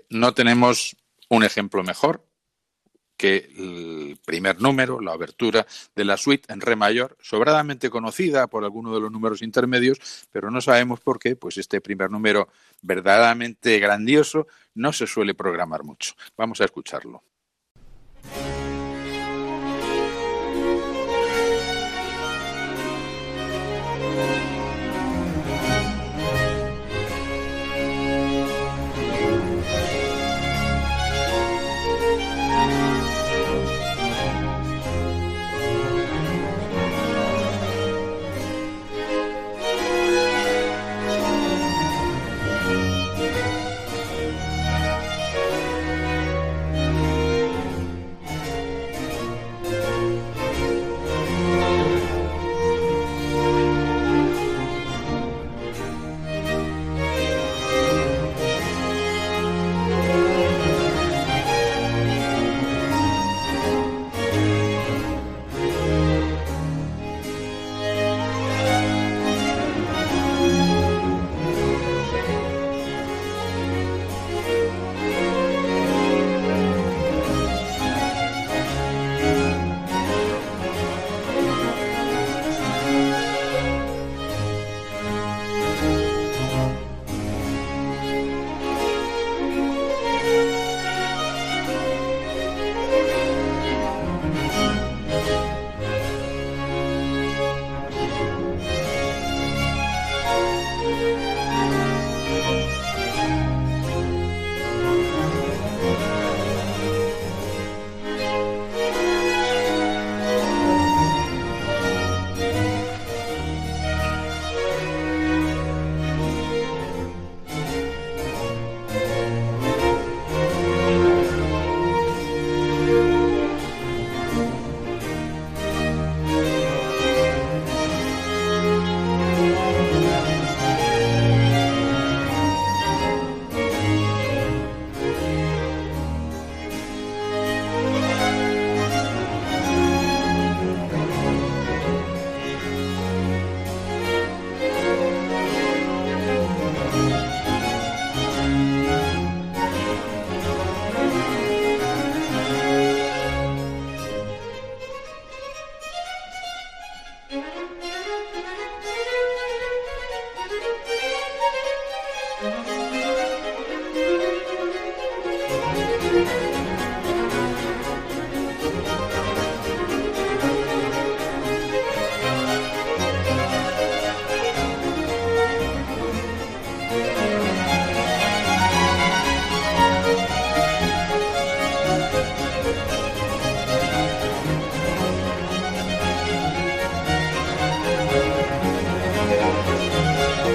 No 0.09 0.33
tenemos 0.33 0.95
un 1.27 1.43
ejemplo 1.43 1.83
mejor 1.83 2.25
que 3.17 3.49
el 3.57 4.17
primer 4.25 4.61
número, 4.61 5.01
la 5.01 5.11
abertura 5.11 5.67
de 5.93 6.05
la 6.05 6.15
suite 6.15 6.53
en 6.53 6.61
re 6.61 6.77
mayor, 6.77 7.17
sobradamente 7.19 7.89
conocida 7.89 8.47
por 8.47 8.63
alguno 8.63 8.93
de 8.93 9.01
los 9.01 9.11
números 9.11 9.41
intermedios, 9.41 9.99
pero 10.31 10.49
no 10.51 10.61
sabemos 10.61 11.01
por 11.01 11.19
qué, 11.19 11.35
pues 11.35 11.57
este 11.57 11.81
primer 11.81 12.09
número 12.09 12.47
verdaderamente 12.81 13.77
grandioso 13.79 14.47
no 14.73 14.93
se 14.93 15.05
suele 15.05 15.33
programar 15.33 15.83
mucho. 15.83 16.13
Vamos 16.37 16.61
a 16.61 16.65
escucharlo. 16.65 17.23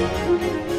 Música 0.03 0.72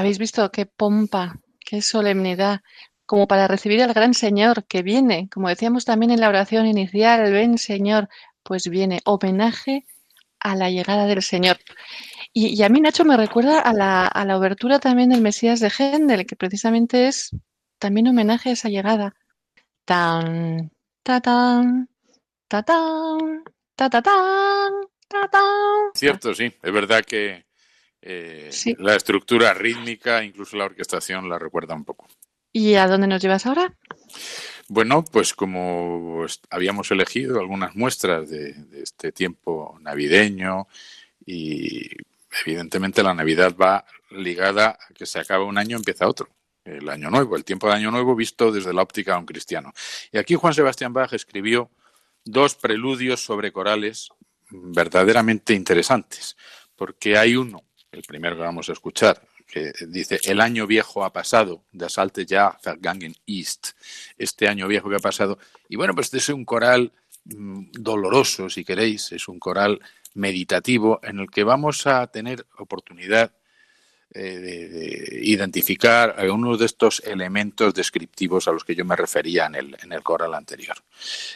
Habéis 0.00 0.18
visto 0.18 0.50
qué 0.50 0.64
pompa, 0.64 1.38
qué 1.60 1.82
solemnidad, 1.82 2.62
como 3.04 3.28
para 3.28 3.46
recibir 3.46 3.82
al 3.82 3.92
gran 3.92 4.14
Señor 4.14 4.64
que 4.64 4.82
viene, 4.82 5.28
como 5.30 5.50
decíamos 5.50 5.84
también 5.84 6.10
en 6.10 6.20
la 6.20 6.30
oración 6.30 6.66
inicial, 6.66 7.30
ven 7.30 7.58
Señor, 7.58 8.08
pues 8.42 8.68
viene 8.68 9.02
homenaje 9.04 9.84
a 10.38 10.56
la 10.56 10.70
llegada 10.70 11.04
del 11.04 11.22
Señor. 11.22 11.58
Y, 12.32 12.62
a 12.62 12.70
mí, 12.70 12.80
Nacho, 12.80 13.04
me 13.04 13.18
recuerda 13.18 13.60
a 13.60 13.74
la, 13.74 14.06
a 14.06 14.24
la 14.24 14.38
obertura 14.38 14.78
también 14.78 15.10
del 15.10 15.20
Mesías 15.20 15.60
de 15.60 15.68
Händel, 15.68 16.24
que 16.24 16.34
precisamente 16.34 17.06
es 17.06 17.36
también 17.78 18.08
homenaje 18.08 18.48
a 18.48 18.52
esa 18.52 18.70
llegada. 18.70 19.14
Tan, 19.84 20.70
ta 21.02 21.20
tan, 21.20 21.90
ta 22.48 22.62
tan, 22.62 23.44
ta 23.76 23.90
ta 23.90 24.00
tan, 24.00 24.72
ta 25.08 25.28
tan. 25.28 25.92
Cierto, 25.94 26.32
sí. 26.34 26.44
Es 26.62 26.72
verdad 26.72 27.04
que 27.04 27.49
eh, 28.02 28.50
la 28.78 28.96
estructura 28.96 29.52
rítmica, 29.54 30.24
incluso 30.24 30.56
la 30.56 30.64
orquestación, 30.64 31.28
la 31.28 31.38
recuerda 31.38 31.74
un 31.74 31.84
poco. 31.84 32.06
¿Y 32.52 32.74
a 32.74 32.88
dónde 32.88 33.06
nos 33.06 33.22
llevas 33.22 33.46
ahora? 33.46 33.74
Bueno, 34.68 35.04
pues 35.04 35.34
como 35.34 36.24
habíamos 36.48 36.90
elegido 36.90 37.40
algunas 37.40 37.74
muestras 37.74 38.30
de, 38.30 38.54
este 38.82 39.12
tiempo 39.12 39.76
navideño 39.80 40.66
y 41.26 41.88
evidentemente 42.44 43.02
la 43.02 43.14
Navidad 43.14 43.54
va 43.60 43.84
ligada 44.10 44.78
a 44.80 44.94
que 44.94 45.06
se 45.06 45.18
acaba 45.18 45.44
un 45.44 45.58
año, 45.58 45.76
empieza 45.76 46.08
otro. 46.08 46.28
El 46.64 46.88
año 46.88 47.10
nuevo, 47.10 47.36
el 47.36 47.44
tiempo 47.44 47.68
de 47.68 47.74
año 47.74 47.90
nuevo 47.90 48.14
visto 48.14 48.52
desde 48.52 48.72
la 48.72 48.82
óptica 48.82 49.12
de 49.12 49.18
un 49.18 49.26
cristiano. 49.26 49.72
Y 50.12 50.18
aquí 50.18 50.34
Juan 50.34 50.54
Sebastián 50.54 50.92
Bach 50.92 51.12
escribió 51.12 51.70
dos 52.24 52.54
preludios 52.54 53.24
sobre 53.24 53.52
corales 53.52 54.10
verdaderamente 54.50 55.54
interesantes, 55.54 56.36
porque 56.76 57.16
hay 57.16 57.36
uno, 57.36 57.64
el 57.92 58.02
primero 58.02 58.36
que 58.36 58.42
vamos 58.42 58.68
a 58.68 58.72
escuchar, 58.72 59.20
que 59.46 59.72
dice, 59.88 60.20
el 60.24 60.40
año 60.40 60.66
viejo 60.66 61.04
ha 61.04 61.12
pasado, 61.12 61.64
das 61.72 61.98
alte 61.98 62.24
Jahr 62.26 62.58
vergangen 62.64 63.14
ist, 63.26 63.72
este 64.16 64.48
año 64.48 64.68
viejo 64.68 64.88
que 64.88 64.96
ha 64.96 65.00
pasado. 65.00 65.38
Y 65.68 65.76
bueno, 65.76 65.94
pues 65.94 66.12
es 66.14 66.28
un 66.28 66.44
coral 66.44 66.92
mm, 67.24 67.72
doloroso, 67.72 68.48
si 68.48 68.64
queréis, 68.64 69.12
es 69.12 69.28
un 69.28 69.38
coral 69.38 69.80
meditativo 70.14 71.00
en 71.02 71.20
el 71.20 71.30
que 71.30 71.44
vamos 71.44 71.86
a 71.86 72.06
tener 72.08 72.46
oportunidad 72.58 73.32
eh, 74.12 74.20
de, 74.20 75.20
identificar 75.22 76.16
algunos 76.18 76.58
de 76.58 76.66
estos 76.66 77.00
elementos 77.04 77.72
descriptivos 77.74 78.48
a 78.48 78.52
los 78.52 78.64
que 78.64 78.74
yo 78.74 78.84
me 78.84 78.96
refería 78.96 79.46
en 79.46 79.54
el, 79.54 79.76
en 79.80 79.92
el 79.92 80.02
coral 80.02 80.34
anterior. 80.34 80.76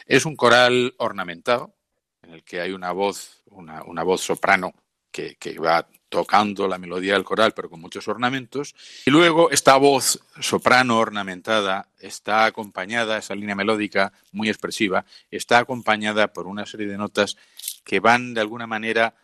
Es 0.06 0.26
un 0.26 0.34
coral 0.34 0.94
ornamentado, 0.98 1.74
en 2.22 2.34
el 2.34 2.42
que 2.42 2.60
hay 2.60 2.72
una 2.72 2.90
voz, 2.90 3.42
una, 3.46 3.84
una 3.84 4.02
voz 4.02 4.22
soprano 4.22 4.74
que, 5.12 5.36
que, 5.36 5.56
va 5.58 5.86
tocando 6.14 6.68
la 6.68 6.78
melodía 6.78 7.14
del 7.14 7.24
coral, 7.24 7.54
pero 7.54 7.68
con 7.68 7.80
muchos 7.80 8.06
ornamentos. 8.06 8.76
Y 9.04 9.10
luego 9.10 9.50
esta 9.50 9.76
voz 9.76 10.20
soprano 10.38 11.00
ornamentada 11.00 11.88
está 11.98 12.44
acompañada, 12.44 13.18
esa 13.18 13.34
línea 13.34 13.56
melódica 13.56 14.12
muy 14.30 14.48
expresiva, 14.48 15.04
está 15.32 15.58
acompañada 15.58 16.32
por 16.32 16.46
una 16.46 16.66
serie 16.66 16.86
de 16.86 16.96
notas 16.96 17.36
que 17.82 17.98
van 17.98 18.32
de 18.32 18.40
alguna 18.42 18.68
manera 18.68 19.16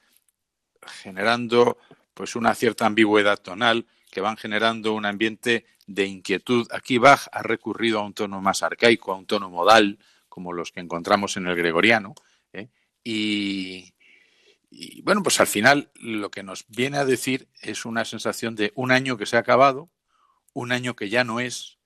generando 1.01 1.79
pues 2.13 2.35
una 2.35 2.57
cierta 2.57 2.87
ambigüedad 2.87 3.39
tonal, 3.39 3.87
que 4.11 4.21
van 4.21 4.37
generando 4.37 4.93
un 4.93 5.07
ambiente 5.07 5.67
de 5.87 6.07
inquietud. 6.07 6.67
Aquí 6.73 6.99
Bach 6.99 7.29
ha 7.31 7.43
recurrido 7.43 8.01
a 8.01 8.05
un 8.05 8.15
tono 8.15 8.41
más 8.41 8.65
arcaico, 8.65 9.13
a 9.13 9.17
un 9.17 9.27
tono 9.27 9.49
modal, 9.49 10.01
como 10.29 10.53
los 10.53 10.73
que 10.73 10.81
encontramos 10.81 11.37
en 11.37 11.47
el 11.47 11.55
gregoriano, 11.55 12.17
¿eh? 12.53 12.67
y, 13.05 13.95
y 14.71 15.03
bueno, 15.03 15.23
pues 15.23 15.41
al 15.41 15.49
final 15.49 15.91
lo 15.97 16.31
que 16.31 16.43
nos 16.43 16.65
viene 16.69 16.99
a 16.99 17.05
decir 17.05 17.49
es 17.61 17.85
una 17.85 18.05
sensación 18.05 18.55
de 18.55 18.73
un 18.77 18.93
año 18.93 19.17
que 19.17 19.27
se 19.27 19.37
ha 19.37 19.41
acabado, 19.41 19.91
un 20.53 20.71
año 20.73 20.95
que 20.95 21.09
ya 21.09 21.25
no 21.25 21.41
es, 21.41 21.79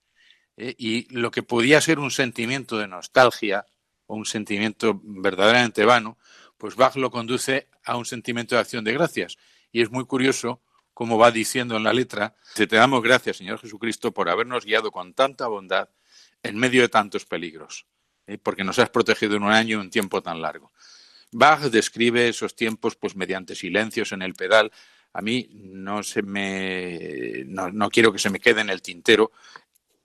¿eh? 0.56 0.74
y 0.78 1.12
lo 1.14 1.30
que 1.30 1.42
podía 1.42 1.80
ser 1.80 1.98
un 1.98 2.10
sentimiento 2.10 2.76
de 2.76 2.86
nostalgia 2.86 3.66
o 4.06 4.16
un 4.16 4.26
sentimiento 4.26 5.00
verdaderamente 5.02 5.84
vano, 5.84 6.18
pues 6.58 6.76
Bach 6.76 6.96
lo 6.96 7.10
conduce 7.10 7.68
a 7.84 7.96
un 7.96 8.04
sentimiento 8.04 8.54
de 8.54 8.60
acción 8.60 8.84
de 8.84 8.92
gracias. 8.92 9.36
Y 9.72 9.82
es 9.82 9.90
muy 9.90 10.04
curioso 10.04 10.62
como 10.92 11.18
va 11.18 11.32
diciendo 11.32 11.76
en 11.76 11.82
la 11.82 11.92
letra, 11.92 12.36
te 12.54 12.66
damos 12.66 13.02
gracias, 13.02 13.38
Señor 13.38 13.58
Jesucristo, 13.58 14.12
por 14.12 14.28
habernos 14.28 14.64
guiado 14.64 14.92
con 14.92 15.12
tanta 15.12 15.48
bondad 15.48 15.88
en 16.42 16.56
medio 16.56 16.82
de 16.82 16.88
tantos 16.88 17.24
peligros, 17.24 17.86
¿eh? 18.28 18.38
porque 18.38 18.62
nos 18.62 18.78
has 18.78 18.90
protegido 18.90 19.36
en 19.36 19.42
un 19.42 19.50
año, 19.50 19.80
un 19.80 19.90
tiempo 19.90 20.22
tan 20.22 20.40
largo. 20.40 20.72
Bach 21.36 21.62
describe 21.62 22.28
esos 22.28 22.54
tiempos 22.54 22.94
pues 22.94 23.16
mediante 23.16 23.56
silencios 23.56 24.12
en 24.12 24.22
el 24.22 24.34
pedal. 24.34 24.70
A 25.12 25.20
mí 25.20 25.48
no 25.52 26.04
se 26.04 26.22
me 26.22 27.42
no, 27.46 27.90
quiero 27.90 28.12
que 28.12 28.20
se 28.20 28.30
me 28.30 28.38
quede 28.38 28.60
en 28.60 28.70
el 28.70 28.80
tintero 28.80 29.32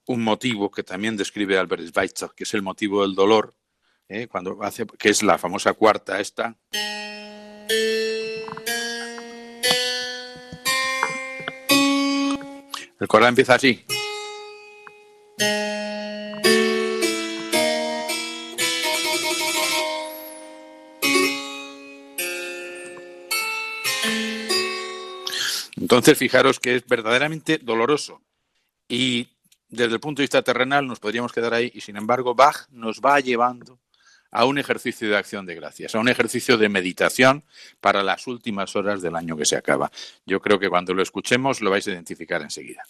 un 0.06 0.24
motivo 0.24 0.72
que 0.72 0.82
también 0.82 1.16
describe 1.16 1.56
Albert 1.56 1.86
Schweitzer, 1.86 2.30
que 2.34 2.42
es 2.42 2.54
el 2.54 2.62
motivo 2.62 3.02
del 3.02 3.14
dolor, 3.14 3.54
¿eh? 4.08 4.26
cuando 4.26 4.60
hace 4.60 4.84
que 4.98 5.10
es 5.10 5.22
la 5.22 5.38
famosa 5.38 5.72
cuarta 5.74 6.18
esta. 6.18 6.56
El 12.98 13.06
coral 13.06 13.28
empieza 13.28 13.54
así. 13.54 13.86
Entonces, 25.90 26.16
fijaros 26.16 26.60
que 26.60 26.76
es 26.76 26.86
verdaderamente 26.86 27.58
doloroso. 27.58 28.22
Y 28.88 29.26
desde 29.68 29.94
el 29.94 29.98
punto 29.98 30.20
de 30.20 30.22
vista 30.22 30.40
terrenal 30.40 30.86
nos 30.86 31.00
podríamos 31.00 31.32
quedar 31.32 31.52
ahí 31.52 31.72
y 31.74 31.80
sin 31.80 31.96
embargo 31.96 32.32
Bach 32.32 32.68
nos 32.70 33.00
va 33.00 33.18
llevando 33.18 33.80
a 34.30 34.44
un 34.44 34.58
ejercicio 34.58 35.08
de 35.10 35.16
acción 35.16 35.46
de 35.46 35.56
gracias, 35.56 35.96
a 35.96 35.98
un 35.98 36.08
ejercicio 36.08 36.56
de 36.58 36.68
meditación 36.68 37.42
para 37.80 38.04
las 38.04 38.28
últimas 38.28 38.76
horas 38.76 39.02
del 39.02 39.16
año 39.16 39.36
que 39.36 39.44
se 39.44 39.56
acaba. 39.56 39.90
Yo 40.24 40.40
creo 40.40 40.60
que 40.60 40.68
cuando 40.68 40.94
lo 40.94 41.02
escuchemos 41.02 41.60
lo 41.60 41.72
vais 41.72 41.88
a 41.88 41.90
identificar 41.90 42.40
enseguida. 42.40 42.84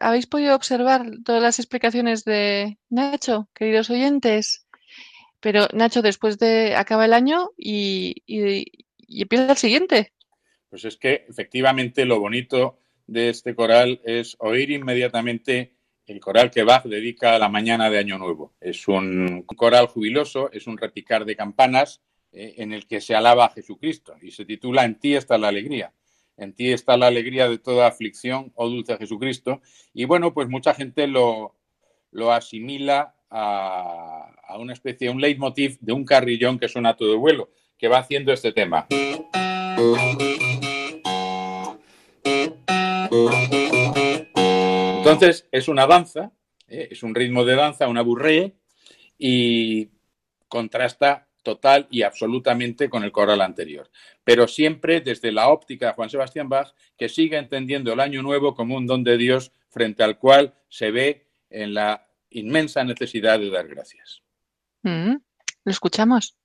¿Habéis 0.00 0.26
podido 0.26 0.56
observar 0.56 1.04
todas 1.24 1.42
las 1.42 1.58
explicaciones 1.58 2.24
de 2.24 2.78
Nacho, 2.88 3.50
queridos 3.54 3.90
oyentes? 3.90 4.66
Pero 5.40 5.68
Nacho, 5.74 6.00
después 6.00 6.38
de 6.38 6.74
acaba 6.74 7.04
el 7.04 7.12
año 7.12 7.50
y, 7.56 8.14
empieza 9.06 9.50
el 9.50 9.56
siguiente. 9.58 10.12
Pues 10.70 10.86
es 10.86 10.96
que 10.96 11.26
efectivamente 11.28 12.06
lo 12.06 12.18
bonito 12.18 12.78
de 13.06 13.28
este 13.28 13.54
coral 13.54 14.00
es 14.04 14.36
oír 14.38 14.70
inmediatamente 14.70 15.74
el 16.06 16.18
coral 16.18 16.50
que 16.50 16.64
Bach 16.64 16.84
dedica 16.84 17.34
a 17.34 17.38
la 17.38 17.50
mañana 17.50 17.90
de 17.90 17.98
Año 17.98 18.16
Nuevo. 18.16 18.54
Es 18.58 18.88
un 18.88 19.42
coral 19.42 19.86
jubiloso, 19.86 20.50
es 20.50 20.66
un 20.66 20.78
repicar 20.78 21.26
de 21.26 21.36
campanas 21.36 22.00
eh, 22.32 22.54
en 22.56 22.72
el 22.72 22.86
que 22.86 23.02
se 23.02 23.14
alaba 23.14 23.44
a 23.44 23.50
Jesucristo 23.50 24.16
y 24.22 24.30
se 24.30 24.46
titula 24.46 24.84
En 24.84 24.98
ti 24.98 25.14
está 25.14 25.36
la 25.36 25.48
alegría. 25.48 25.92
En 26.40 26.54
ti 26.54 26.72
está 26.72 26.96
la 26.96 27.08
alegría 27.08 27.50
de 27.50 27.58
toda 27.58 27.86
aflicción, 27.86 28.50
oh 28.54 28.70
dulce 28.70 28.96
Jesucristo. 28.96 29.60
Y 29.92 30.06
bueno, 30.06 30.32
pues 30.32 30.48
mucha 30.48 30.72
gente 30.72 31.06
lo, 31.06 31.54
asimila 32.32 33.14
a, 33.28 34.32
a, 34.48 34.58
una 34.58 34.72
especie, 34.72 35.10
un 35.10 35.20
leitmotiv 35.20 35.78
de 35.80 35.92
un 35.92 36.06
carrillón 36.06 36.58
que 36.58 36.68
suena 36.68 36.90
a 36.90 36.96
todo 36.96 37.18
vuelo, 37.18 37.50
que 37.76 37.88
va 37.88 37.98
haciendo 37.98 38.32
este 38.32 38.52
tema. 38.52 38.86
Entonces, 44.96 45.46
es 45.52 45.68
una 45.68 45.86
danza, 45.86 46.32
¿eh? 46.68 46.88
es 46.90 47.02
un 47.02 47.14
ritmo 47.14 47.44
de 47.44 47.56
danza, 47.56 47.86
una 47.86 48.00
burrée, 48.00 48.54
y 49.18 49.90
contrasta 50.48 51.28
total 51.42 51.86
y 51.90 52.02
absolutamente 52.02 52.88
con 52.88 53.04
el 53.04 53.12
coral 53.12 53.40
anterior. 53.40 53.90
Pero 54.24 54.48
siempre 54.48 55.00
desde 55.00 55.32
la 55.32 55.48
óptica 55.48 55.86
de 55.86 55.92
Juan 55.92 56.10
Sebastián 56.10 56.48
Bach, 56.48 56.72
que 56.96 57.08
sigue 57.08 57.38
entendiendo 57.38 57.92
el 57.92 58.00
año 58.00 58.22
nuevo 58.22 58.54
como 58.54 58.76
un 58.76 58.86
don 58.86 59.04
de 59.04 59.16
Dios 59.16 59.52
frente 59.68 60.02
al 60.02 60.18
cual 60.18 60.54
se 60.68 60.90
ve 60.90 61.26
en 61.48 61.74
la 61.74 62.06
inmensa 62.30 62.84
necesidad 62.84 63.38
de 63.38 63.50
dar 63.50 63.68
gracias. 63.68 64.22
Mm, 64.82 65.16
lo 65.64 65.70
escuchamos. 65.70 66.36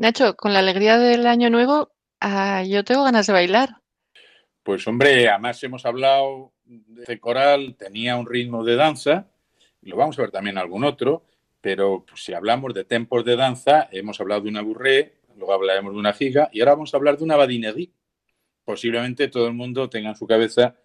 Nacho, 0.00 0.34
con 0.34 0.54
la 0.54 0.60
alegría 0.60 0.98
del 0.98 1.26
año 1.26 1.50
nuevo, 1.50 1.92
ah, 2.22 2.64
yo 2.64 2.84
tengo 2.84 3.04
ganas 3.04 3.26
de 3.26 3.34
bailar. 3.34 3.82
Pues 4.62 4.86
hombre, 4.86 5.28
además 5.28 5.62
hemos 5.62 5.84
hablado 5.84 6.54
de 6.64 7.20
coral, 7.20 7.76
tenía 7.78 8.16
un 8.16 8.26
ritmo 8.26 8.64
de 8.64 8.76
danza, 8.76 9.26
lo 9.82 9.96
vamos 9.96 10.18
a 10.18 10.22
ver 10.22 10.30
también 10.30 10.56
algún 10.56 10.84
otro, 10.84 11.26
pero 11.60 12.06
pues, 12.08 12.24
si 12.24 12.32
hablamos 12.32 12.72
de 12.72 12.84
tempos 12.84 13.26
de 13.26 13.36
danza, 13.36 13.90
hemos 13.92 14.18
hablado 14.22 14.40
de 14.40 14.48
una 14.48 14.62
burré, 14.62 15.16
luego 15.36 15.52
hablaremos 15.52 15.92
de 15.92 15.98
una 15.98 16.14
giga 16.14 16.48
y 16.50 16.60
ahora 16.60 16.76
vamos 16.76 16.94
a 16.94 16.96
hablar 16.96 17.18
de 17.18 17.24
una 17.24 17.36
badinerie. 17.36 17.90
Posiblemente 18.64 19.28
todo 19.28 19.48
el 19.48 19.52
mundo 19.52 19.90
tenga 19.90 20.08
en 20.08 20.16
su 20.16 20.26
cabeza 20.26 20.76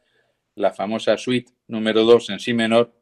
la 0.55 0.73
famosa 0.73 1.15
suite 1.15 1.53
número 1.67 2.03
2 2.03 2.31
en 2.31 2.39
si 2.41 2.53
menor, 2.53 2.93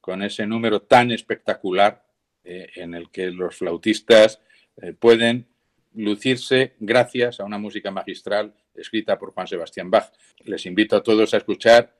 con 0.00 0.24
ese 0.24 0.46
número 0.46 0.82
tan 0.82 1.12
espectacular 1.12 2.04
eh, 2.42 2.70
en 2.74 2.94
el 2.94 3.08
que 3.12 3.30
los 3.30 3.54
flautistas 3.54 4.40
eh, 4.76 4.94
pueden 4.94 5.46
lucirse 5.94 6.74
gracias 6.78 7.40
a 7.40 7.44
una 7.44 7.58
música 7.58 7.90
magistral 7.90 8.54
escrita 8.74 9.18
por 9.18 9.32
Juan 9.32 9.46
Sebastián 9.46 9.90
Bach. 9.90 10.12
Les 10.44 10.66
invito 10.66 10.96
a 10.96 11.02
todos 11.02 11.34
a 11.34 11.38
escuchar 11.38 11.96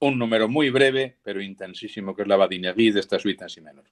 un 0.00 0.18
número 0.18 0.48
muy 0.48 0.70
breve 0.70 1.18
pero 1.22 1.42
intensísimo 1.42 2.14
que 2.14 2.22
es 2.22 2.28
la 2.28 2.36
Badinerie 2.36 2.92
de 2.92 3.00
esta 3.00 3.18
suite 3.18 3.44
en 3.44 3.48
si 3.48 3.60
menor. 3.60 3.84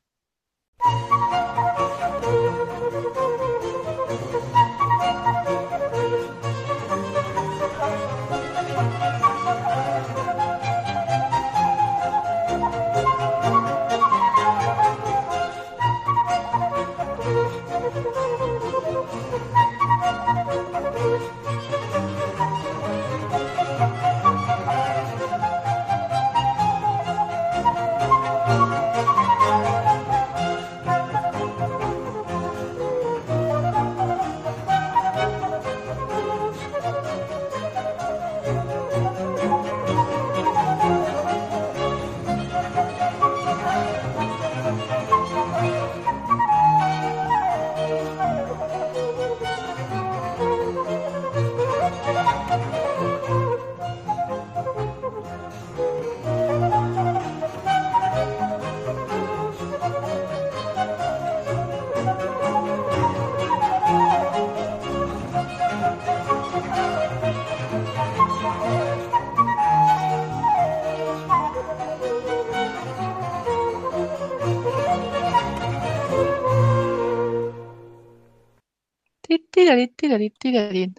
Tirarín, 79.63 79.95
tirarín, 79.95 80.35
tirarín. 80.39 80.95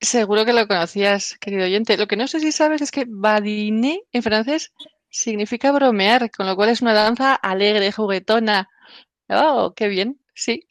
Seguro 0.00 0.44
que 0.44 0.52
lo 0.52 0.66
conocías, 0.66 1.36
querido 1.38 1.64
oyente. 1.64 1.96
Lo 1.96 2.06
que 2.06 2.16
no 2.16 2.26
sé 2.26 2.40
si 2.40 2.52
sabes 2.52 2.82
es 2.82 2.90
que 2.90 3.04
badiner 3.08 4.00
en 4.12 4.22
francés 4.22 4.72
significa 5.08 5.72
bromear, 5.72 6.30
con 6.30 6.46
lo 6.46 6.56
cual 6.56 6.70
es 6.70 6.82
una 6.82 6.92
danza 6.92 7.34
alegre, 7.34 7.92
juguetona. 7.92 8.68
Oh, 9.28 9.74
qué 9.74 9.88
bien, 9.88 10.20
sí. 10.34 10.66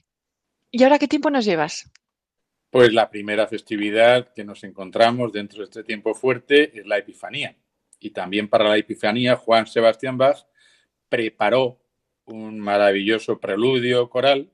¿Y 0.72 0.84
ahora 0.84 1.00
qué 1.00 1.08
tiempo 1.08 1.30
nos 1.30 1.46
llevas? 1.46 1.92
Pues 2.70 2.94
la 2.94 3.10
primera 3.10 3.48
festividad 3.48 4.34
que 4.34 4.44
nos 4.44 4.64
encontramos 4.64 5.32
dentro 5.32 5.60
de 5.60 5.66
este 5.66 5.84
tiempo 5.84 6.14
fuerte 6.14 6.78
es 6.78 6.86
la 6.86 6.98
Epifanía. 6.98 7.56
Y 8.00 8.12
también 8.12 8.50
para 8.50 8.68
la 8.68 8.78
Epifanía, 8.78 9.36
Juan 9.36 9.66
Sebastián 9.68 10.18
Bach 10.18 10.46
preparó 11.08 11.80
un 12.26 12.60
maravilloso 12.60 13.40
preludio 13.40 14.10
coral 14.10 14.52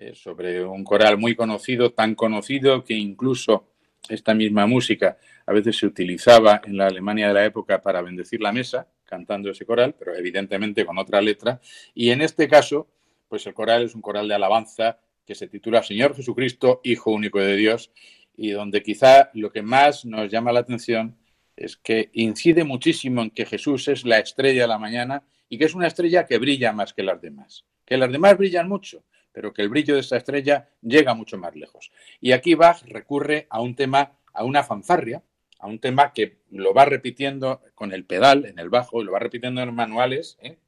eh, 0.00 0.14
sobre 0.14 0.64
un 0.64 0.82
coral 0.82 1.18
muy 1.18 1.34
conocido, 1.36 1.92
tan 1.92 2.14
conocido 2.14 2.82
que 2.82 2.94
incluso 2.94 3.68
esta 4.08 4.32
misma 4.32 4.66
música 4.66 5.18
a 5.44 5.52
veces 5.52 5.76
se 5.76 5.86
utilizaba 5.86 6.62
en 6.64 6.78
la 6.78 6.86
Alemania 6.86 7.28
de 7.28 7.34
la 7.34 7.44
época 7.44 7.82
para 7.82 8.00
bendecir 8.00 8.40
la 8.40 8.50
mesa, 8.50 8.88
cantando 9.04 9.50
ese 9.50 9.66
coral, 9.66 9.94
pero 9.98 10.16
evidentemente 10.16 10.86
con 10.86 10.96
otra 10.96 11.20
letra. 11.20 11.60
Y 11.94 12.12
en 12.12 12.22
este 12.22 12.48
caso, 12.48 12.88
pues 13.28 13.46
el 13.46 13.52
coral 13.52 13.82
es 13.82 13.94
un 13.94 14.00
coral 14.00 14.26
de 14.26 14.36
alabanza 14.36 14.98
que 15.26 15.34
se 15.34 15.48
titula 15.48 15.82
Señor 15.82 16.16
Jesucristo, 16.16 16.80
Hijo 16.82 17.10
único 17.10 17.38
de 17.38 17.56
Dios, 17.56 17.92
y 18.34 18.52
donde 18.52 18.82
quizá 18.82 19.28
lo 19.34 19.52
que 19.52 19.60
más 19.60 20.06
nos 20.06 20.30
llama 20.30 20.50
la 20.50 20.60
atención 20.60 21.18
es 21.56 21.76
que 21.76 22.08
incide 22.14 22.64
muchísimo 22.64 23.20
en 23.20 23.32
que 23.32 23.44
Jesús 23.44 23.86
es 23.88 24.06
la 24.06 24.18
estrella 24.18 24.62
de 24.62 24.68
la 24.68 24.78
mañana 24.78 25.24
y 25.50 25.58
que 25.58 25.66
es 25.66 25.74
una 25.74 25.88
estrella 25.88 26.24
que 26.24 26.38
brilla 26.38 26.72
más 26.72 26.94
que 26.94 27.02
las 27.02 27.20
demás. 27.20 27.66
Que 27.84 27.98
las 27.98 28.10
demás 28.10 28.38
brillan 28.38 28.66
mucho, 28.66 29.04
pero 29.32 29.52
que 29.52 29.62
el 29.62 29.68
brillo 29.68 29.94
de 29.94 30.00
esa 30.00 30.16
estrella 30.16 30.68
llega 30.82 31.14
mucho 31.14 31.38
más 31.38 31.54
lejos. 31.54 31.90
Y 32.20 32.32
aquí 32.32 32.54
Bach 32.54 32.82
recurre 32.86 33.46
a 33.50 33.60
un 33.60 33.74
tema, 33.74 34.12
a 34.32 34.44
una 34.44 34.62
fanfarria, 34.62 35.22
a 35.58 35.66
un 35.66 35.78
tema 35.78 36.12
que 36.12 36.38
lo 36.50 36.74
va 36.74 36.84
repitiendo 36.84 37.60
con 37.74 37.92
el 37.92 38.04
pedal 38.04 38.46
en 38.46 38.58
el 38.58 38.70
bajo 38.70 39.00
y 39.00 39.04
lo 39.04 39.12
va 39.12 39.18
repitiendo 39.18 39.60
en 39.60 39.66
los 39.66 39.76
manuales. 39.76 40.38
¿eh? 40.40 40.58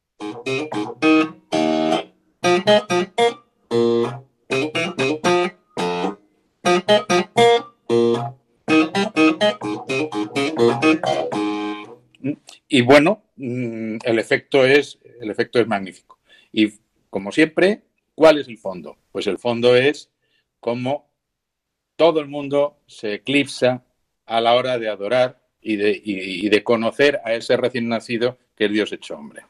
Y 12.69 12.81
bueno, 12.81 13.23
mm, 13.37 13.99
el 14.05 14.19
efecto 14.19 14.65
es, 14.65 14.99
el 15.21 15.31
efecto 15.31 15.61
es 15.61 15.67
magnífico. 15.67 16.19
Y 16.53 16.73
como 17.11 17.33
siempre, 17.33 17.83
¿cuál 18.15 18.39
es 18.39 18.49
el 18.49 18.59
fondo? 18.59 18.97
Pues 19.11 19.27
el 19.27 19.39
fondo 19.39 19.77
es 19.77 20.11
cómo 20.61 21.11
todo 21.97 22.21
el 22.21 22.29
mundo 22.29 22.79
se 22.87 23.15
eclipsa 23.15 23.85
a 24.27 24.41
la 24.41 24.55
hora 24.55 24.79
de 24.79 24.89
adorar 24.89 25.43
y 25.61 25.77
de, 25.77 26.63
conocer 26.65 27.21
a 27.25 27.35
ese 27.35 27.57
recién 27.57 27.89
nacido 27.89 28.39
que 28.57 28.65
es 28.65 28.73
Dios 28.73 28.93
hecho 28.93 29.15
hombre. 29.15 29.45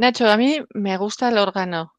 Nacho, 0.00 0.30
a 0.30 0.38
mí 0.38 0.56
me 0.72 0.96
gusta 0.96 1.28
el 1.28 1.36
órgano. 1.36 1.92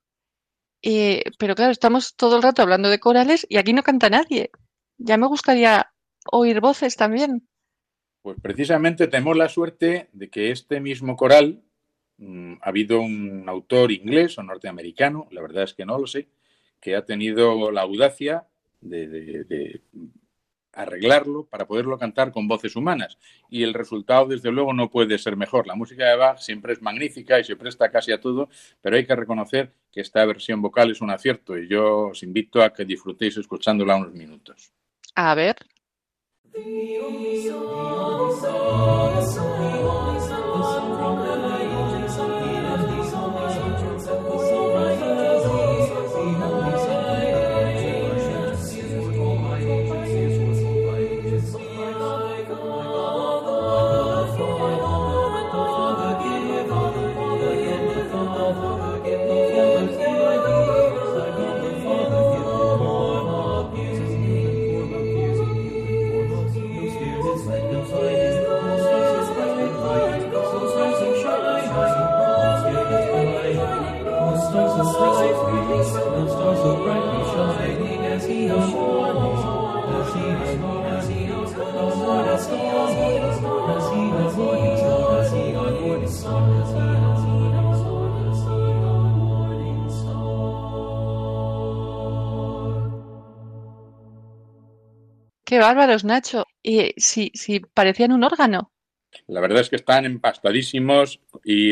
Pero 0.82 1.54
claro, 1.54 1.72
estamos 1.72 2.16
todo 2.16 2.38
el 2.38 2.42
rato 2.42 2.64
hablando 2.64 2.90
de 2.90 3.00
corales 3.00 3.46
y 3.48 3.58
aquí 3.58 3.74
no 3.74 3.84
canta 3.84 4.10
nadie. 4.10 4.50
Ya 4.98 5.18
me 5.18 5.28
gustaría 5.28 5.94
oír 6.32 6.62
voces 6.62 6.96
también. 6.96 7.48
Pues 8.24 8.38
precisamente 8.42 9.06
tenemos 9.06 9.38
la 9.38 9.50
suerte 9.50 10.10
de 10.14 10.32
que 10.32 10.50
este 10.50 10.80
mismo 10.80 11.16
coral, 11.16 11.62
mm, 12.18 12.54
ha 12.64 12.70
habido 12.70 13.02
un 13.02 13.48
autor 13.48 13.92
inglés 13.92 14.36
o 14.40 14.42
norteamericano, 14.42 15.28
la 15.30 15.44
verdad 15.44 15.66
es 15.66 15.76
que 15.76 15.86
no 15.86 16.00
lo 16.00 16.08
sé, 16.08 16.28
que 16.80 16.96
ha 16.96 17.06
tenido 17.06 17.70
la 17.70 17.82
audacia 17.82 18.48
de 18.82 19.80
arreglarlo 20.74 21.46
para 21.46 21.66
poderlo 21.66 21.98
cantar 21.98 22.32
con 22.32 22.48
voces 22.48 22.76
humanas. 22.76 23.18
Y 23.50 23.64
el 23.64 23.74
resultado, 23.74 24.26
desde 24.28 24.52
luego, 24.52 24.74
no 24.74 24.90
puede 24.90 25.18
ser 25.18 25.36
mejor. 25.36 25.68
La 25.68 25.76
música 25.76 26.06
de 26.06 26.16
Bach 26.16 26.40
siempre 26.40 26.74
es 26.74 26.82
magnífica 26.82 27.40
y 27.40 27.44
se 27.44 27.56
presta 27.56 27.92
casi 27.92 28.12
a 28.12 28.22
todo, 28.22 28.50
pero 28.82 28.96
hay 28.96 29.06
que 29.06 29.16
reconocer 29.16 29.74
que 29.92 30.02
esta 30.02 30.26
versión 30.26 30.62
vocal 30.62 30.92
es 30.92 31.02
un 31.02 31.10
acierto 31.10 31.58
y 31.58 31.68
yo 31.68 32.08
os 32.08 32.24
invito 32.24 32.62
a 32.64 32.74
que 32.74 32.86
disfrutéis 32.86 33.38
escuchándola 33.38 33.96
unos 33.96 34.14
minutos. 34.14 34.72
A 35.16 35.36
ver. 35.36 35.58
Bárbaros, 95.62 96.04
Nacho. 96.04 96.46
Y 96.62 96.94
si, 96.98 97.32
si 97.34 97.60
parecían 97.60 98.12
un 98.12 98.24
órgano. 98.24 98.72
La 99.28 99.42
verdad 99.42 99.62
es 99.62 99.70
que 99.70 99.76
están 99.76 100.06
empastadísimos 100.06 101.20
y 101.44 101.72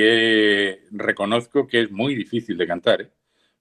reconozco 0.92 1.68
que 1.68 1.82
es 1.82 1.92
muy 1.92 2.16
difícil 2.16 2.58
de 2.58 2.68
cantar. 2.68 3.02
¿eh? 3.02 3.12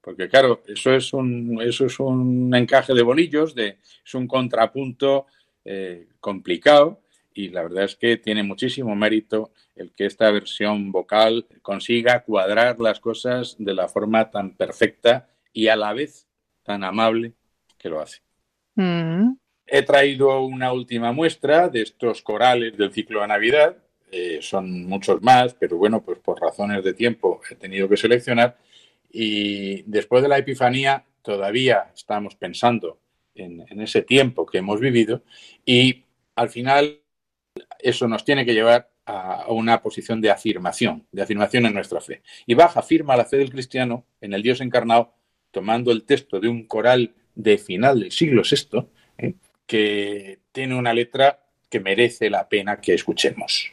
Porque 0.00 0.28
claro, 0.28 0.62
eso 0.66 0.94
es 0.94 1.12
un, 1.12 1.60
eso 1.62 1.86
es 1.86 2.00
un 2.00 2.54
encaje 2.54 2.94
de 2.94 3.02
bolillos, 3.02 3.54
de, 3.54 3.78
es 4.04 4.14
un 4.14 4.26
contrapunto 4.26 5.26
eh, 5.64 6.08
complicado 6.20 7.02
y 7.34 7.50
la 7.50 7.62
verdad 7.62 7.84
es 7.84 7.94
que 7.94 8.16
tiene 8.16 8.42
muchísimo 8.42 8.96
mérito 8.96 9.52
el 9.76 9.92
que 9.92 10.06
esta 10.06 10.30
versión 10.30 10.90
vocal 10.90 11.46
consiga 11.62 12.24
cuadrar 12.24 12.80
las 12.80 13.00
cosas 13.00 13.54
de 13.58 13.74
la 13.74 13.86
forma 13.86 14.30
tan 14.30 14.56
perfecta 14.56 15.28
y 15.52 15.68
a 15.68 15.76
la 15.76 15.92
vez 15.92 16.26
tan 16.64 16.84
amable 16.84 17.34
que 17.78 17.88
lo 17.88 18.00
hace. 18.00 18.20
Mm. 18.74 19.34
He 19.70 19.82
traído 19.82 20.40
una 20.40 20.72
última 20.72 21.12
muestra 21.12 21.68
de 21.68 21.82
estos 21.82 22.22
corales 22.22 22.76
del 22.76 22.92
ciclo 22.92 23.20
de 23.20 23.28
Navidad. 23.28 23.76
Eh, 24.10 24.38
son 24.40 24.86
muchos 24.86 25.22
más, 25.22 25.54
pero 25.54 25.76
bueno, 25.76 26.02
pues 26.02 26.18
por 26.20 26.40
razones 26.40 26.82
de 26.82 26.94
tiempo 26.94 27.40
he 27.50 27.54
tenido 27.54 27.88
que 27.88 27.98
seleccionar. 27.98 28.56
Y 29.10 29.82
después 29.82 30.22
de 30.22 30.28
la 30.28 30.38
Epifanía 30.38 31.04
todavía 31.22 31.90
estamos 31.94 32.34
pensando 32.34 32.98
en, 33.34 33.80
ese 33.80 34.02
tiempo 34.02 34.46
que 34.46 34.58
hemos 34.58 34.80
vivido 34.80 35.22
y 35.64 36.04
al 36.34 36.48
final 36.48 37.00
eso 37.78 38.08
nos 38.08 38.24
tiene 38.24 38.44
que 38.46 38.54
llevar 38.54 38.90
a 39.04 39.46
una 39.48 39.82
posición 39.82 40.20
de 40.20 40.30
afirmación, 40.30 41.06
de 41.12 41.22
afirmación 41.22 41.66
en 41.66 41.74
nuestra 41.74 42.00
fe. 42.00 42.22
Y 42.46 42.54
baja 42.54 42.80
afirma 42.80 43.16
la 43.16 43.24
fe 43.24 43.38
del 43.38 43.50
cristiano 43.50 44.06
en 44.20 44.32
el 44.32 44.42
Dios 44.42 44.60
encarnado, 44.60 45.14
tomando 45.50 45.92
el 45.92 46.04
texto 46.04 46.40
de 46.40 46.48
un 46.48 46.66
coral 46.66 47.14
de 47.34 47.56
final 47.58 48.00
del 48.00 48.12
siglo 48.12 48.42
VI. 48.42 49.34
Que 49.68 50.40
tiene 50.50 50.74
una 50.74 50.92
letra 50.92 51.44
que 51.70 51.78
merece 51.78 52.30
la 52.30 52.48
pena 52.48 52.80
que 52.80 52.94
escuchemos. 52.94 53.70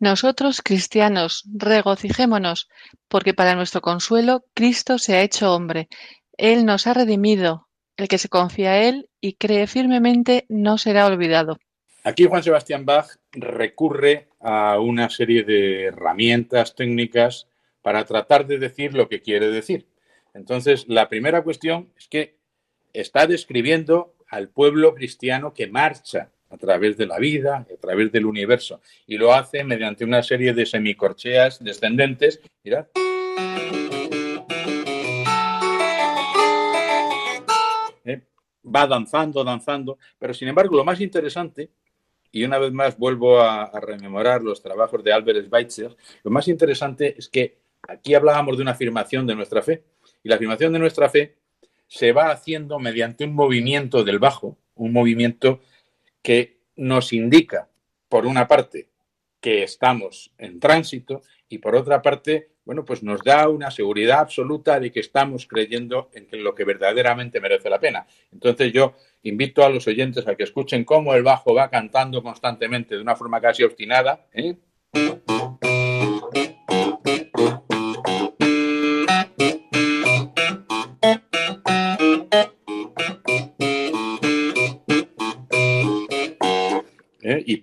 Nosotros, 0.00 0.60
cristianos, 0.62 1.44
regocijémonos, 1.54 2.68
porque 3.08 3.32
para 3.32 3.54
nuestro 3.54 3.80
consuelo 3.80 4.44
Cristo 4.54 4.98
se 4.98 5.14
ha 5.14 5.22
hecho 5.22 5.54
hombre. 5.54 5.88
Él 6.36 6.66
nos 6.66 6.86
ha 6.86 6.94
redimido. 6.94 7.68
El 7.96 8.08
que 8.08 8.18
se 8.18 8.28
confía 8.28 8.72
a 8.72 8.78
Él 8.78 9.08
y 9.20 9.34
cree 9.34 9.66
firmemente 9.66 10.46
no 10.48 10.78
será 10.78 11.06
olvidado. 11.06 11.58
Aquí 12.02 12.24
Juan 12.24 12.42
Sebastián 12.42 12.86
Bach 12.86 13.08
recurre 13.32 14.28
a 14.40 14.80
una 14.80 15.10
serie 15.10 15.44
de 15.44 15.84
herramientas 15.84 16.74
técnicas 16.74 17.46
para 17.82 18.04
tratar 18.04 18.46
de 18.46 18.58
decir 18.58 18.94
lo 18.94 19.08
que 19.08 19.20
quiere 19.20 19.50
decir. 19.50 19.86
Entonces, 20.32 20.86
la 20.88 21.08
primera 21.10 21.42
cuestión 21.42 21.92
es 21.98 22.08
que 22.08 22.36
está 22.94 23.26
describiendo 23.26 24.14
al 24.30 24.48
pueblo 24.48 24.94
cristiano 24.94 25.52
que 25.52 25.66
marcha 25.66 26.30
a 26.50 26.56
través 26.56 26.96
de 26.96 27.06
la 27.06 27.18
vida, 27.18 27.66
a 27.72 27.80
través 27.80 28.10
del 28.10 28.26
universo, 28.26 28.80
y 29.06 29.16
lo 29.16 29.32
hace 29.32 29.62
mediante 29.62 30.04
una 30.04 30.22
serie 30.22 30.52
de 30.52 30.66
semicorcheas 30.66 31.62
descendentes. 31.62 32.40
Mirad. 32.64 32.86
Eh, 38.04 38.22
va 38.64 38.86
danzando, 38.86 39.44
danzando, 39.44 39.98
pero 40.18 40.34
sin 40.34 40.48
embargo 40.48 40.76
lo 40.76 40.84
más 40.84 41.00
interesante 41.00 41.70
y 42.32 42.44
una 42.44 42.58
vez 42.58 42.72
más 42.72 42.96
vuelvo 42.96 43.40
a, 43.40 43.70
rememorar 43.80 44.42
los 44.42 44.62
trabajos 44.62 45.02
de 45.02 45.12
Albert 45.12 45.46
Schweitzer, 45.46 45.96
lo 46.22 46.30
más 46.30 46.46
interesante 46.46 47.16
es 47.18 47.28
que 47.28 47.58
aquí 47.88 48.14
hablábamos 48.14 48.56
de 48.56 48.62
una 48.62 48.72
afirmación 48.72 49.26
de 49.26 49.34
nuestra 49.34 49.62
fe, 49.62 49.82
y 50.22 50.28
la 50.28 50.36
afirmación 50.36 50.72
de 50.72 50.78
nuestra 50.78 51.08
fe 51.08 51.39
se 51.90 52.12
va 52.12 52.30
haciendo 52.30 52.78
mediante 52.78 53.24
un 53.24 53.34
movimiento 53.34 54.04
del 54.04 54.20
bajo, 54.20 54.56
un 54.76 54.92
movimiento 54.92 55.60
que 56.22 56.60
nos 56.76 57.12
indica, 57.12 57.68
por 58.08 58.26
una 58.26 58.46
parte, 58.46 58.88
que 59.40 59.64
estamos 59.64 60.32
en 60.38 60.60
tránsito 60.60 61.22
y 61.48 61.58
por 61.58 61.74
otra 61.74 62.00
parte, 62.00 62.50
bueno, 62.64 62.84
pues 62.84 63.02
nos 63.02 63.24
da 63.24 63.48
una 63.48 63.72
seguridad 63.72 64.20
absoluta 64.20 64.78
de 64.78 64.92
que 64.92 65.00
estamos 65.00 65.48
creyendo 65.48 66.10
en 66.12 66.44
lo 66.44 66.54
que 66.54 66.64
verdaderamente 66.64 67.40
merece 67.40 67.68
la 67.68 67.80
pena. 67.80 68.06
Entonces 68.30 68.72
yo 68.72 68.94
invito 69.24 69.64
a 69.64 69.68
los 69.68 69.88
oyentes 69.88 70.28
a 70.28 70.36
que 70.36 70.44
escuchen 70.44 70.84
cómo 70.84 71.14
el 71.14 71.24
bajo 71.24 71.54
va 71.54 71.70
cantando 71.70 72.22
constantemente 72.22 72.94
de 72.94 73.02
una 73.02 73.16
forma 73.16 73.40
casi 73.40 73.64
obstinada. 73.64 74.26
¿eh? 74.32 74.54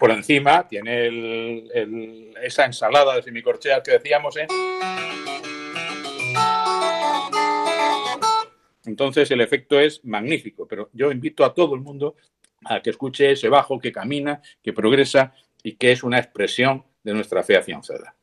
Por 0.08 0.16
encima 0.16 0.68
tiene 0.68 1.66
esa 2.42 2.66
ensalada 2.66 3.16
de 3.16 3.24
semicorcheas 3.24 3.82
que 3.84 3.92
decíamos. 3.92 4.38
¿eh? 4.38 4.48
Entonces 8.86 9.30
el 9.32 9.42
efecto 9.42 9.80
es 9.80 10.04
magnífico, 10.06 10.66
pero 10.66 10.90
yo 10.94 11.12
invito 11.12 11.44
a 11.44 11.54
todo 11.54 11.76
el 11.76 11.82
mundo 11.82 12.16
a 12.64 12.82
que 12.82 12.90
escuche 12.90 13.32
ese 13.32 13.50
bajo 13.50 13.80
que 13.80 13.92
camina, 13.92 14.42
que 14.64 14.72
progresa 14.72 15.34
y 15.62 15.74
que 15.74 15.92
es 15.92 16.04
una 16.04 16.20
expresión 16.20 16.86
de 17.04 17.14
nuestra 17.14 17.44
fe 17.44 17.58
afianzada. 17.58 18.16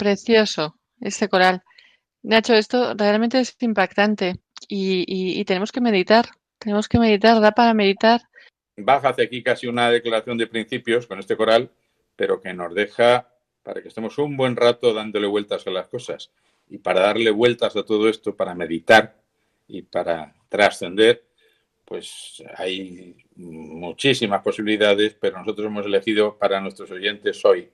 Precioso 0.00 0.80
este 0.98 1.28
coral. 1.28 1.62
Nacho, 2.22 2.54
esto 2.54 2.94
realmente 2.94 3.38
es 3.38 3.54
impactante 3.60 4.40
y, 4.66 5.44
tenemos 5.44 5.72
que 5.72 5.80
meditar, 5.82 6.26
tenemos 6.58 6.88
que 6.88 6.98
meditar, 6.98 7.40
da 7.40 7.52
para 7.52 7.74
meditar. 7.74 8.22
Baja 8.76 9.10
hace 9.10 9.22
aquí 9.22 9.42
casi 9.42 9.66
una 9.66 9.90
declaración 9.90 10.38
de 10.38 10.46
principios 10.46 11.06
con 11.06 11.18
este 11.18 11.36
coral, 11.36 11.70
pero 12.16 12.40
que 12.40 12.54
nos 12.54 12.74
deja 12.74 13.28
para 13.62 13.82
que 13.82 13.88
estemos 13.88 14.16
un 14.16 14.38
buen 14.38 14.56
rato 14.56 14.94
dándole 14.94 15.26
vueltas 15.26 15.66
a 15.66 15.70
las 15.70 15.88
cosas. 15.88 16.30
Y 16.68 16.78
para 16.78 17.00
darle 17.00 17.30
vueltas 17.30 17.76
a 17.76 17.84
todo 17.84 18.08
esto, 18.08 18.34
para 18.34 18.54
meditar 18.54 19.20
y 19.68 19.82
para 19.82 20.34
trascender, 20.48 21.24
pues 21.84 22.42
hay 22.56 23.16
muchísimas 23.36 24.42
posibilidades, 24.42 25.14
pero 25.20 25.38
nosotros 25.38 25.66
hemos 25.66 25.84
elegido 25.84 26.38
para 26.38 26.60
nuestros 26.60 26.90
oyentes 26.90 27.44
hoy 27.44 27.68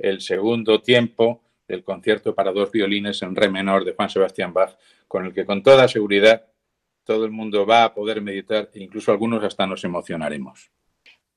el 0.00 0.20
segundo 0.20 0.80
tiempo 0.80 1.42
del 1.70 1.84
concierto 1.84 2.34
para 2.34 2.52
dos 2.52 2.70
violines 2.70 3.22
en 3.22 3.34
re 3.34 3.48
menor 3.48 3.84
de 3.84 3.94
Juan 3.94 4.10
Sebastián 4.10 4.52
Bach, 4.52 4.76
con 5.08 5.26
el 5.26 5.32
que 5.32 5.46
con 5.46 5.62
toda 5.62 5.88
seguridad 5.88 6.46
todo 7.04 7.24
el 7.24 7.30
mundo 7.30 7.64
va 7.64 7.84
a 7.84 7.94
poder 7.94 8.20
meditar 8.20 8.70
e 8.74 8.82
incluso 8.82 9.10
algunos 9.10 9.42
hasta 9.42 9.66
nos 9.66 9.82
emocionaremos. 9.84 10.70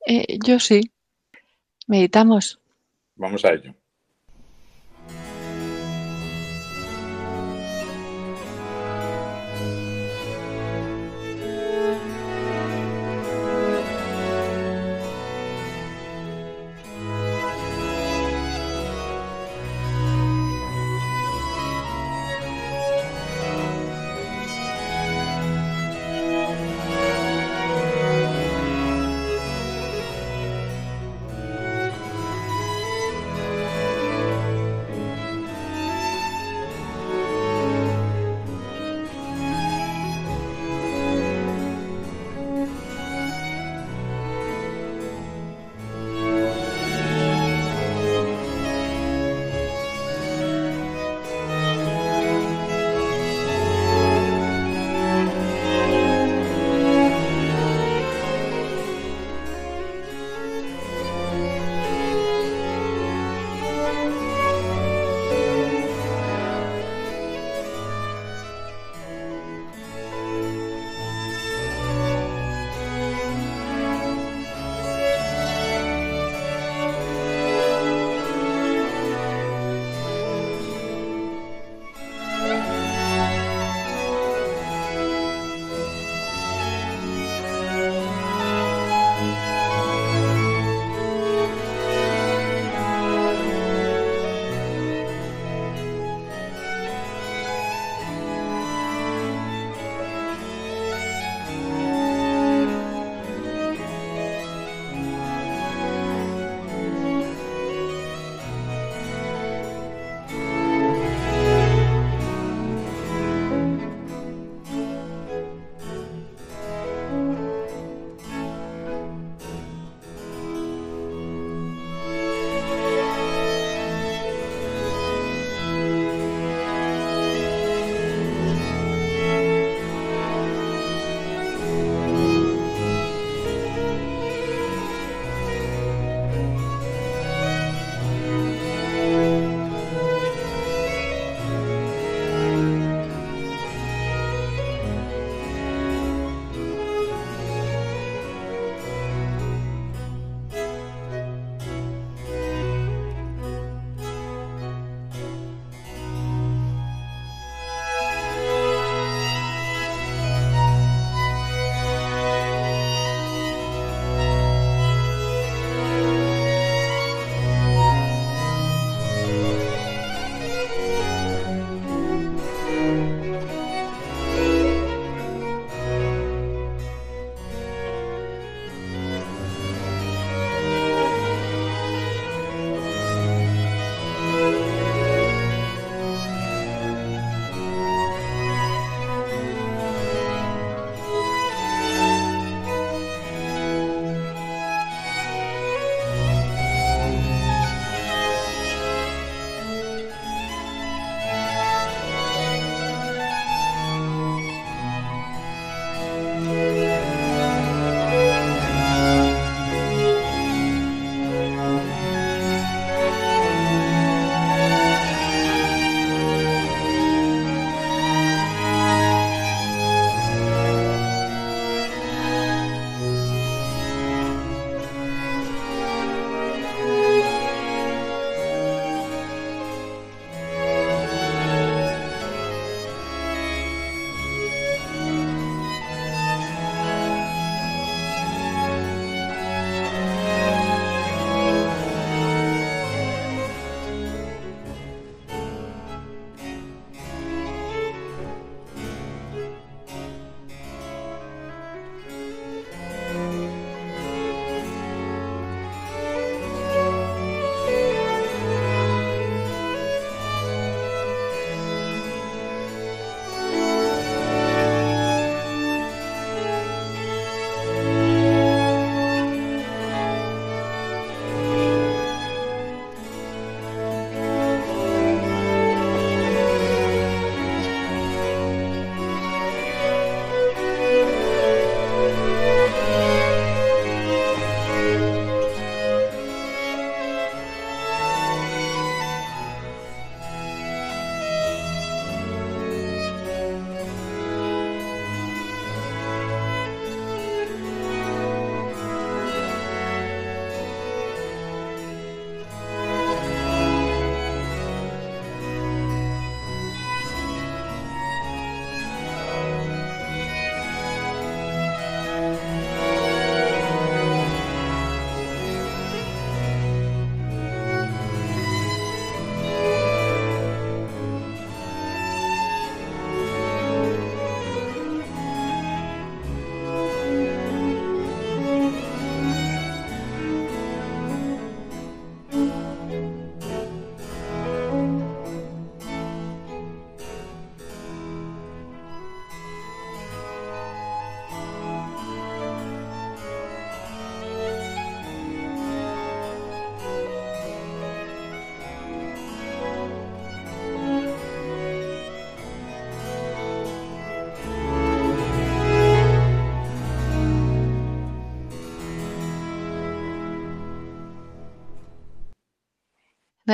Eh, 0.06 0.38
yo 0.44 0.60
sí. 0.60 0.90
Meditamos. 1.86 2.60
Vamos 3.16 3.44
a 3.44 3.52
ello. 3.52 3.74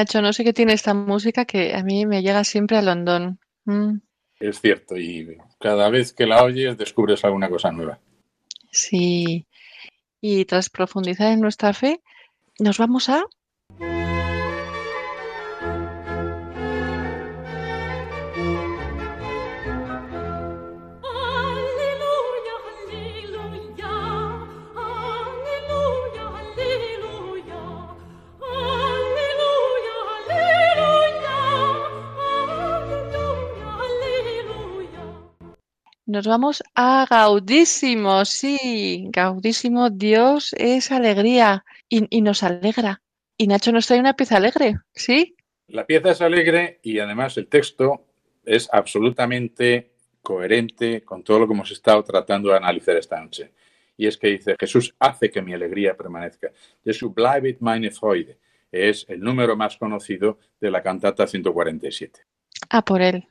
Nacho, 0.01 0.23
no 0.23 0.33
sé 0.33 0.45
qué 0.45 0.55
tiene 0.55 0.73
esta 0.73 0.95
música 0.95 1.45
que 1.45 1.75
a 1.75 1.83
mí 1.83 2.07
me 2.07 2.23
llega 2.23 2.43
siempre 2.43 2.79
a 2.79 2.83
Londón. 2.83 3.39
Mm. 3.67 3.99
Es 4.39 4.59
cierto, 4.59 4.97
y 4.97 5.37
cada 5.59 5.91
vez 5.91 6.15
que 6.15 6.25
la 6.25 6.43
oyes 6.43 6.79
descubres 6.79 7.23
alguna 7.23 7.51
cosa 7.51 7.71
nueva. 7.71 7.99
Sí. 8.71 9.47
Y 10.23 10.47
tras 10.47 10.71
profundizar 10.71 11.33
en 11.33 11.41
nuestra 11.41 11.75
fe, 11.75 12.01
nos 12.59 12.79
vamos 12.79 13.11
a 13.11 13.27
Nos 36.11 36.27
vamos 36.27 36.61
a 36.75 37.07
Gaudísimo, 37.09 38.25
sí, 38.25 39.07
Gaudísimo, 39.13 39.91
Dios 39.91 40.53
es 40.59 40.91
alegría 40.91 41.65
y, 41.89 42.21
nos 42.21 42.43
alegra. 42.43 43.01
Y 43.37 43.47
Nacho 43.47 43.71
nos 43.71 43.87
trae 43.87 44.01
una 44.01 44.17
pieza 44.17 44.39
alegre, 44.39 44.75
¿sí? 44.93 45.37
La 45.69 45.87
pieza 45.87 46.11
es 46.11 46.21
alegre 46.21 46.81
y 46.83 46.99
además 46.99 47.37
el 47.37 47.47
texto 47.47 48.07
es 48.45 48.69
absolutamente 48.73 49.93
coherente 50.21 51.03
con 51.03 51.23
todo 51.23 51.39
lo 51.39 51.47
que 51.47 51.55
hemos 51.55 51.71
estado 51.71 52.03
tratando 52.03 52.51
de 52.51 52.57
analizar 52.57 52.97
esta 52.97 53.21
noche. 53.21 53.53
Y 53.97 54.09
es 54.09 54.19
que 54.19 54.31
dice, 54.31 54.57
Jesús 54.59 54.93
hace 54.99 55.31
que 55.31 55.43
mi 55.43 55.55
alegría 55.55 55.97
permanezca. 55.97 56.51
Jesús 56.83 57.15
bleibt 57.15 57.61
meine 57.61 57.93
Freude. 57.93 58.37
Es 58.73 59.07
el 59.09 59.21
número 59.21 59.55
más 59.55 59.77
conocido 59.77 60.41
de 60.61 60.73
la 60.73 60.83
cantata 60.83 61.25
147. 61.29 62.19
A 62.69 62.83
por 62.83 63.01
él. 63.01 63.29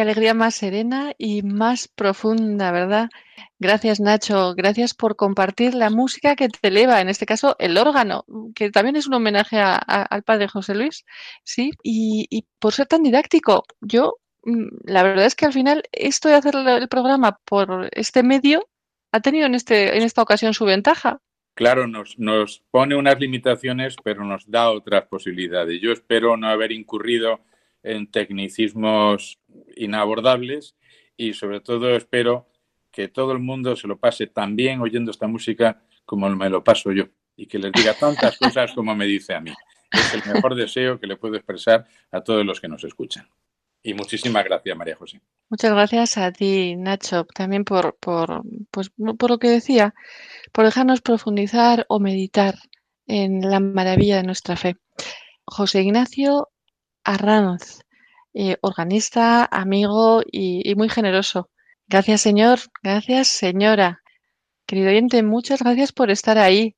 Alegría 0.00 0.34
más 0.34 0.54
serena 0.54 1.12
y 1.18 1.42
más 1.42 1.88
profunda, 1.88 2.72
¿verdad? 2.72 3.08
Gracias, 3.58 4.00
Nacho. 4.00 4.54
Gracias 4.54 4.94
por 4.94 5.16
compartir 5.16 5.74
la 5.74 5.90
música 5.90 6.36
que 6.36 6.48
te 6.48 6.68
eleva, 6.68 7.00
en 7.00 7.08
este 7.08 7.26
caso 7.26 7.56
el 7.58 7.76
órgano, 7.76 8.24
que 8.54 8.70
también 8.70 8.96
es 8.96 9.06
un 9.06 9.14
homenaje 9.14 9.58
al 9.60 10.22
padre 10.22 10.48
José 10.48 10.74
Luis, 10.74 11.04
¿sí? 11.44 11.72
Y, 11.82 12.46
por 12.58 12.72
ser 12.72 12.86
tan 12.86 13.02
didáctico. 13.02 13.64
Yo, 13.80 14.16
mm, 14.44 14.68
la 14.84 15.02
verdad 15.02 15.26
es 15.26 15.34
que 15.34 15.46
al 15.46 15.52
final 15.52 15.82
esto 15.92 16.28
de 16.28 16.34
hacer 16.34 16.54
el 16.56 16.88
programa 16.88 17.38
por 17.44 17.88
este 17.92 18.22
medio 18.22 18.66
ha 19.12 19.20
tenido 19.20 19.46
en, 19.46 19.54
este, 19.54 19.96
en 19.96 20.02
esta 20.02 20.22
ocasión 20.22 20.54
su 20.54 20.64
ventaja. 20.64 21.20
Claro, 21.54 21.86
nos, 21.86 22.18
nos 22.18 22.62
pone 22.70 22.94
unas 22.94 23.20
limitaciones, 23.20 23.96
pero 24.02 24.24
nos 24.24 24.50
da 24.50 24.70
otras 24.70 25.06
posibilidades. 25.06 25.80
Yo 25.80 25.92
espero 25.92 26.36
no 26.36 26.48
haber 26.48 26.72
incurrido 26.72 27.40
en 27.82 28.10
tecnicismos 28.10 29.38
inabordables 29.76 30.76
y 31.16 31.34
sobre 31.34 31.60
todo 31.60 31.94
espero 31.96 32.48
que 32.90 33.08
todo 33.08 33.32
el 33.32 33.38
mundo 33.38 33.76
se 33.76 33.86
lo 33.86 33.98
pase 33.98 34.26
tan 34.26 34.56
bien 34.56 34.80
oyendo 34.80 35.10
esta 35.10 35.26
música 35.26 35.82
como 36.04 36.28
me 36.30 36.50
lo 36.50 36.64
paso 36.64 36.92
yo 36.92 37.04
y 37.36 37.46
que 37.46 37.58
les 37.58 37.72
diga 37.72 37.94
tantas 37.94 38.36
cosas 38.36 38.72
como 38.72 38.94
me 38.94 39.06
dice 39.06 39.34
a 39.34 39.40
mí. 39.40 39.52
Es 39.92 40.14
el 40.14 40.34
mejor 40.34 40.54
deseo 40.54 41.00
que 41.00 41.06
le 41.06 41.16
puedo 41.16 41.36
expresar 41.36 41.86
a 42.10 42.20
todos 42.20 42.44
los 42.44 42.60
que 42.60 42.68
nos 42.68 42.84
escuchan. 42.84 43.28
Y 43.82 43.94
muchísimas 43.94 44.44
gracias, 44.44 44.76
María 44.76 44.94
José. 44.94 45.20
Muchas 45.48 45.72
gracias 45.72 46.18
a 46.18 46.32
ti, 46.32 46.76
Nacho, 46.76 47.24
también 47.24 47.64
por, 47.64 47.96
por, 47.96 48.42
pues, 48.70 48.90
por 49.18 49.30
lo 49.30 49.38
que 49.38 49.48
decía, 49.48 49.94
por 50.52 50.66
dejarnos 50.66 51.00
profundizar 51.00 51.86
o 51.88 51.98
meditar 51.98 52.56
en 53.06 53.40
la 53.40 53.58
maravilla 53.58 54.16
de 54.16 54.24
nuestra 54.24 54.56
fe. 54.56 54.76
José 55.46 55.82
Ignacio 55.82 56.49
Arranz, 57.10 57.80
eh, 58.34 58.56
organista, 58.60 59.44
amigo 59.50 60.22
y, 60.24 60.74
muy 60.76 60.88
generoso. 60.88 61.50
Gracias, 61.88 62.20
señor. 62.20 62.60
Gracias, 62.82 63.28
señora. 63.28 64.00
Querido 64.66 64.90
oyente, 64.90 65.22
muchas 65.24 65.60
gracias 65.60 65.92
por 65.92 66.10
estar 66.10 66.38
ahí. 66.38 66.76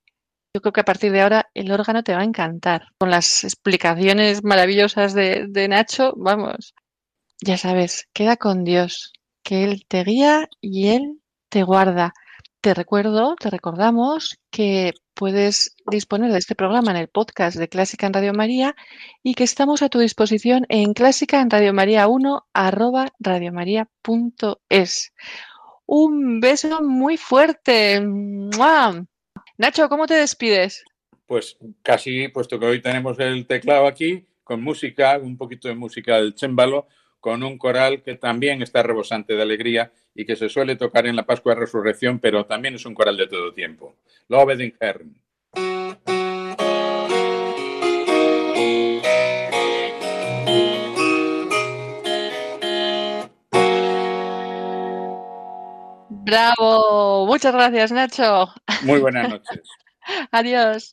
Yo 0.55 0.63
creo 0.63 0.73
que 0.73 0.81
a 0.81 0.85
partir 0.85 1.13
de 1.13 1.21
ahora 1.21 1.51
el 1.55 1.71
órgano 1.71 2.03
te 2.03 2.15
va 2.15 2.21
a 2.21 2.25
encantar. 2.25 2.89
Con 2.99 3.11
las 3.11 3.45
explicaciones 3.45 4.43
maravillosas 4.43 5.13
de, 5.13 5.47
de 5.49 5.69
Nacho, 5.69 6.15
vamos, 6.17 6.75
ya 7.43 7.59
sabes, 7.59 8.09
queda 8.15 8.37
con 8.39 8.65
Dios, 8.65 9.13
que 9.43 9.65
Él 9.65 9.85
te 9.87 10.05
guía 10.05 10.49
y 10.63 10.89
Él 10.89 11.21
te 11.51 11.63
guarda. 11.63 12.15
Te 12.63 12.73
recuerdo, 12.75 13.37
te 13.37 13.51
recordamos 13.51 14.39
que 14.51 14.95
puedes 15.15 15.77
disponer 15.91 16.33
de 16.33 16.39
este 16.39 16.55
programa 16.55 16.91
en 16.91 16.97
el 16.97 17.09
podcast 17.09 17.57
de 17.57 17.69
Clásica 17.69 18.07
en 18.07 18.13
Radio 18.13 18.33
María 18.33 18.75
y 19.23 19.35
que 19.35 19.45
estamos 19.45 19.83
a 19.83 19.89
tu 19.89 19.99
disposición 19.99 20.67
en 20.69 20.95
clásica 20.95 21.41
en 21.41 21.51
Radio 21.51 21.73
María 21.73 22.07
1 22.09 22.47
arroba 22.53 23.13
radiomaria.es. 23.21 25.13
Un 25.87 26.41
beso 26.41 26.83
muy 26.83 27.17
fuerte. 27.17 28.01
Nacho, 29.59 29.89
¿cómo 29.89 30.07
te 30.07 30.15
despides? 30.15 30.85
Pues 31.27 31.57
casi, 31.83 32.29
puesto 32.29 32.59
que 32.59 32.67
hoy 32.67 32.83
tenemos 32.83 33.19
el 33.19 33.47
teclado 33.47 33.87
aquí, 33.87 34.27
con 34.43 34.63
música, 34.63 35.19
un 35.19 35.37
poquito 35.37 35.69
de 35.69 35.75
música 35.75 36.17
del 36.17 36.35
chémbalo, 36.35 36.89
con 37.23 37.45
un 37.45 37.57
coral 37.57 38.03
que 38.03 38.17
también 38.17 38.63
está 38.63 38.83
rebosante 38.83 39.35
de 39.35 39.43
alegría 39.43 39.93
y 40.13 40.27
que 40.27 40.35
se 40.35 40.49
suele 40.49 40.75
tocar 40.75 41.07
en 41.07 41.15
la 41.15 41.25
Pascua 41.25 41.55
de 41.55 41.61
Resurrección, 41.61 42.19
pero 42.19 42.47
también 42.47 42.75
es 42.75 42.85
un 42.85 42.95
coral 42.95 43.17
de 43.17 43.29
todo 43.29 43.55
tiempo. 43.55 43.95
Loved 44.29 44.59
in. 44.59 44.75
Bravo, 56.25 57.27
muchas 57.27 57.55
gracias 57.55 57.93
Nacho. 57.93 58.49
Muy 58.83 58.99
buenas 58.99 59.29
noches. 59.29 59.61
Adiós. 60.33 60.93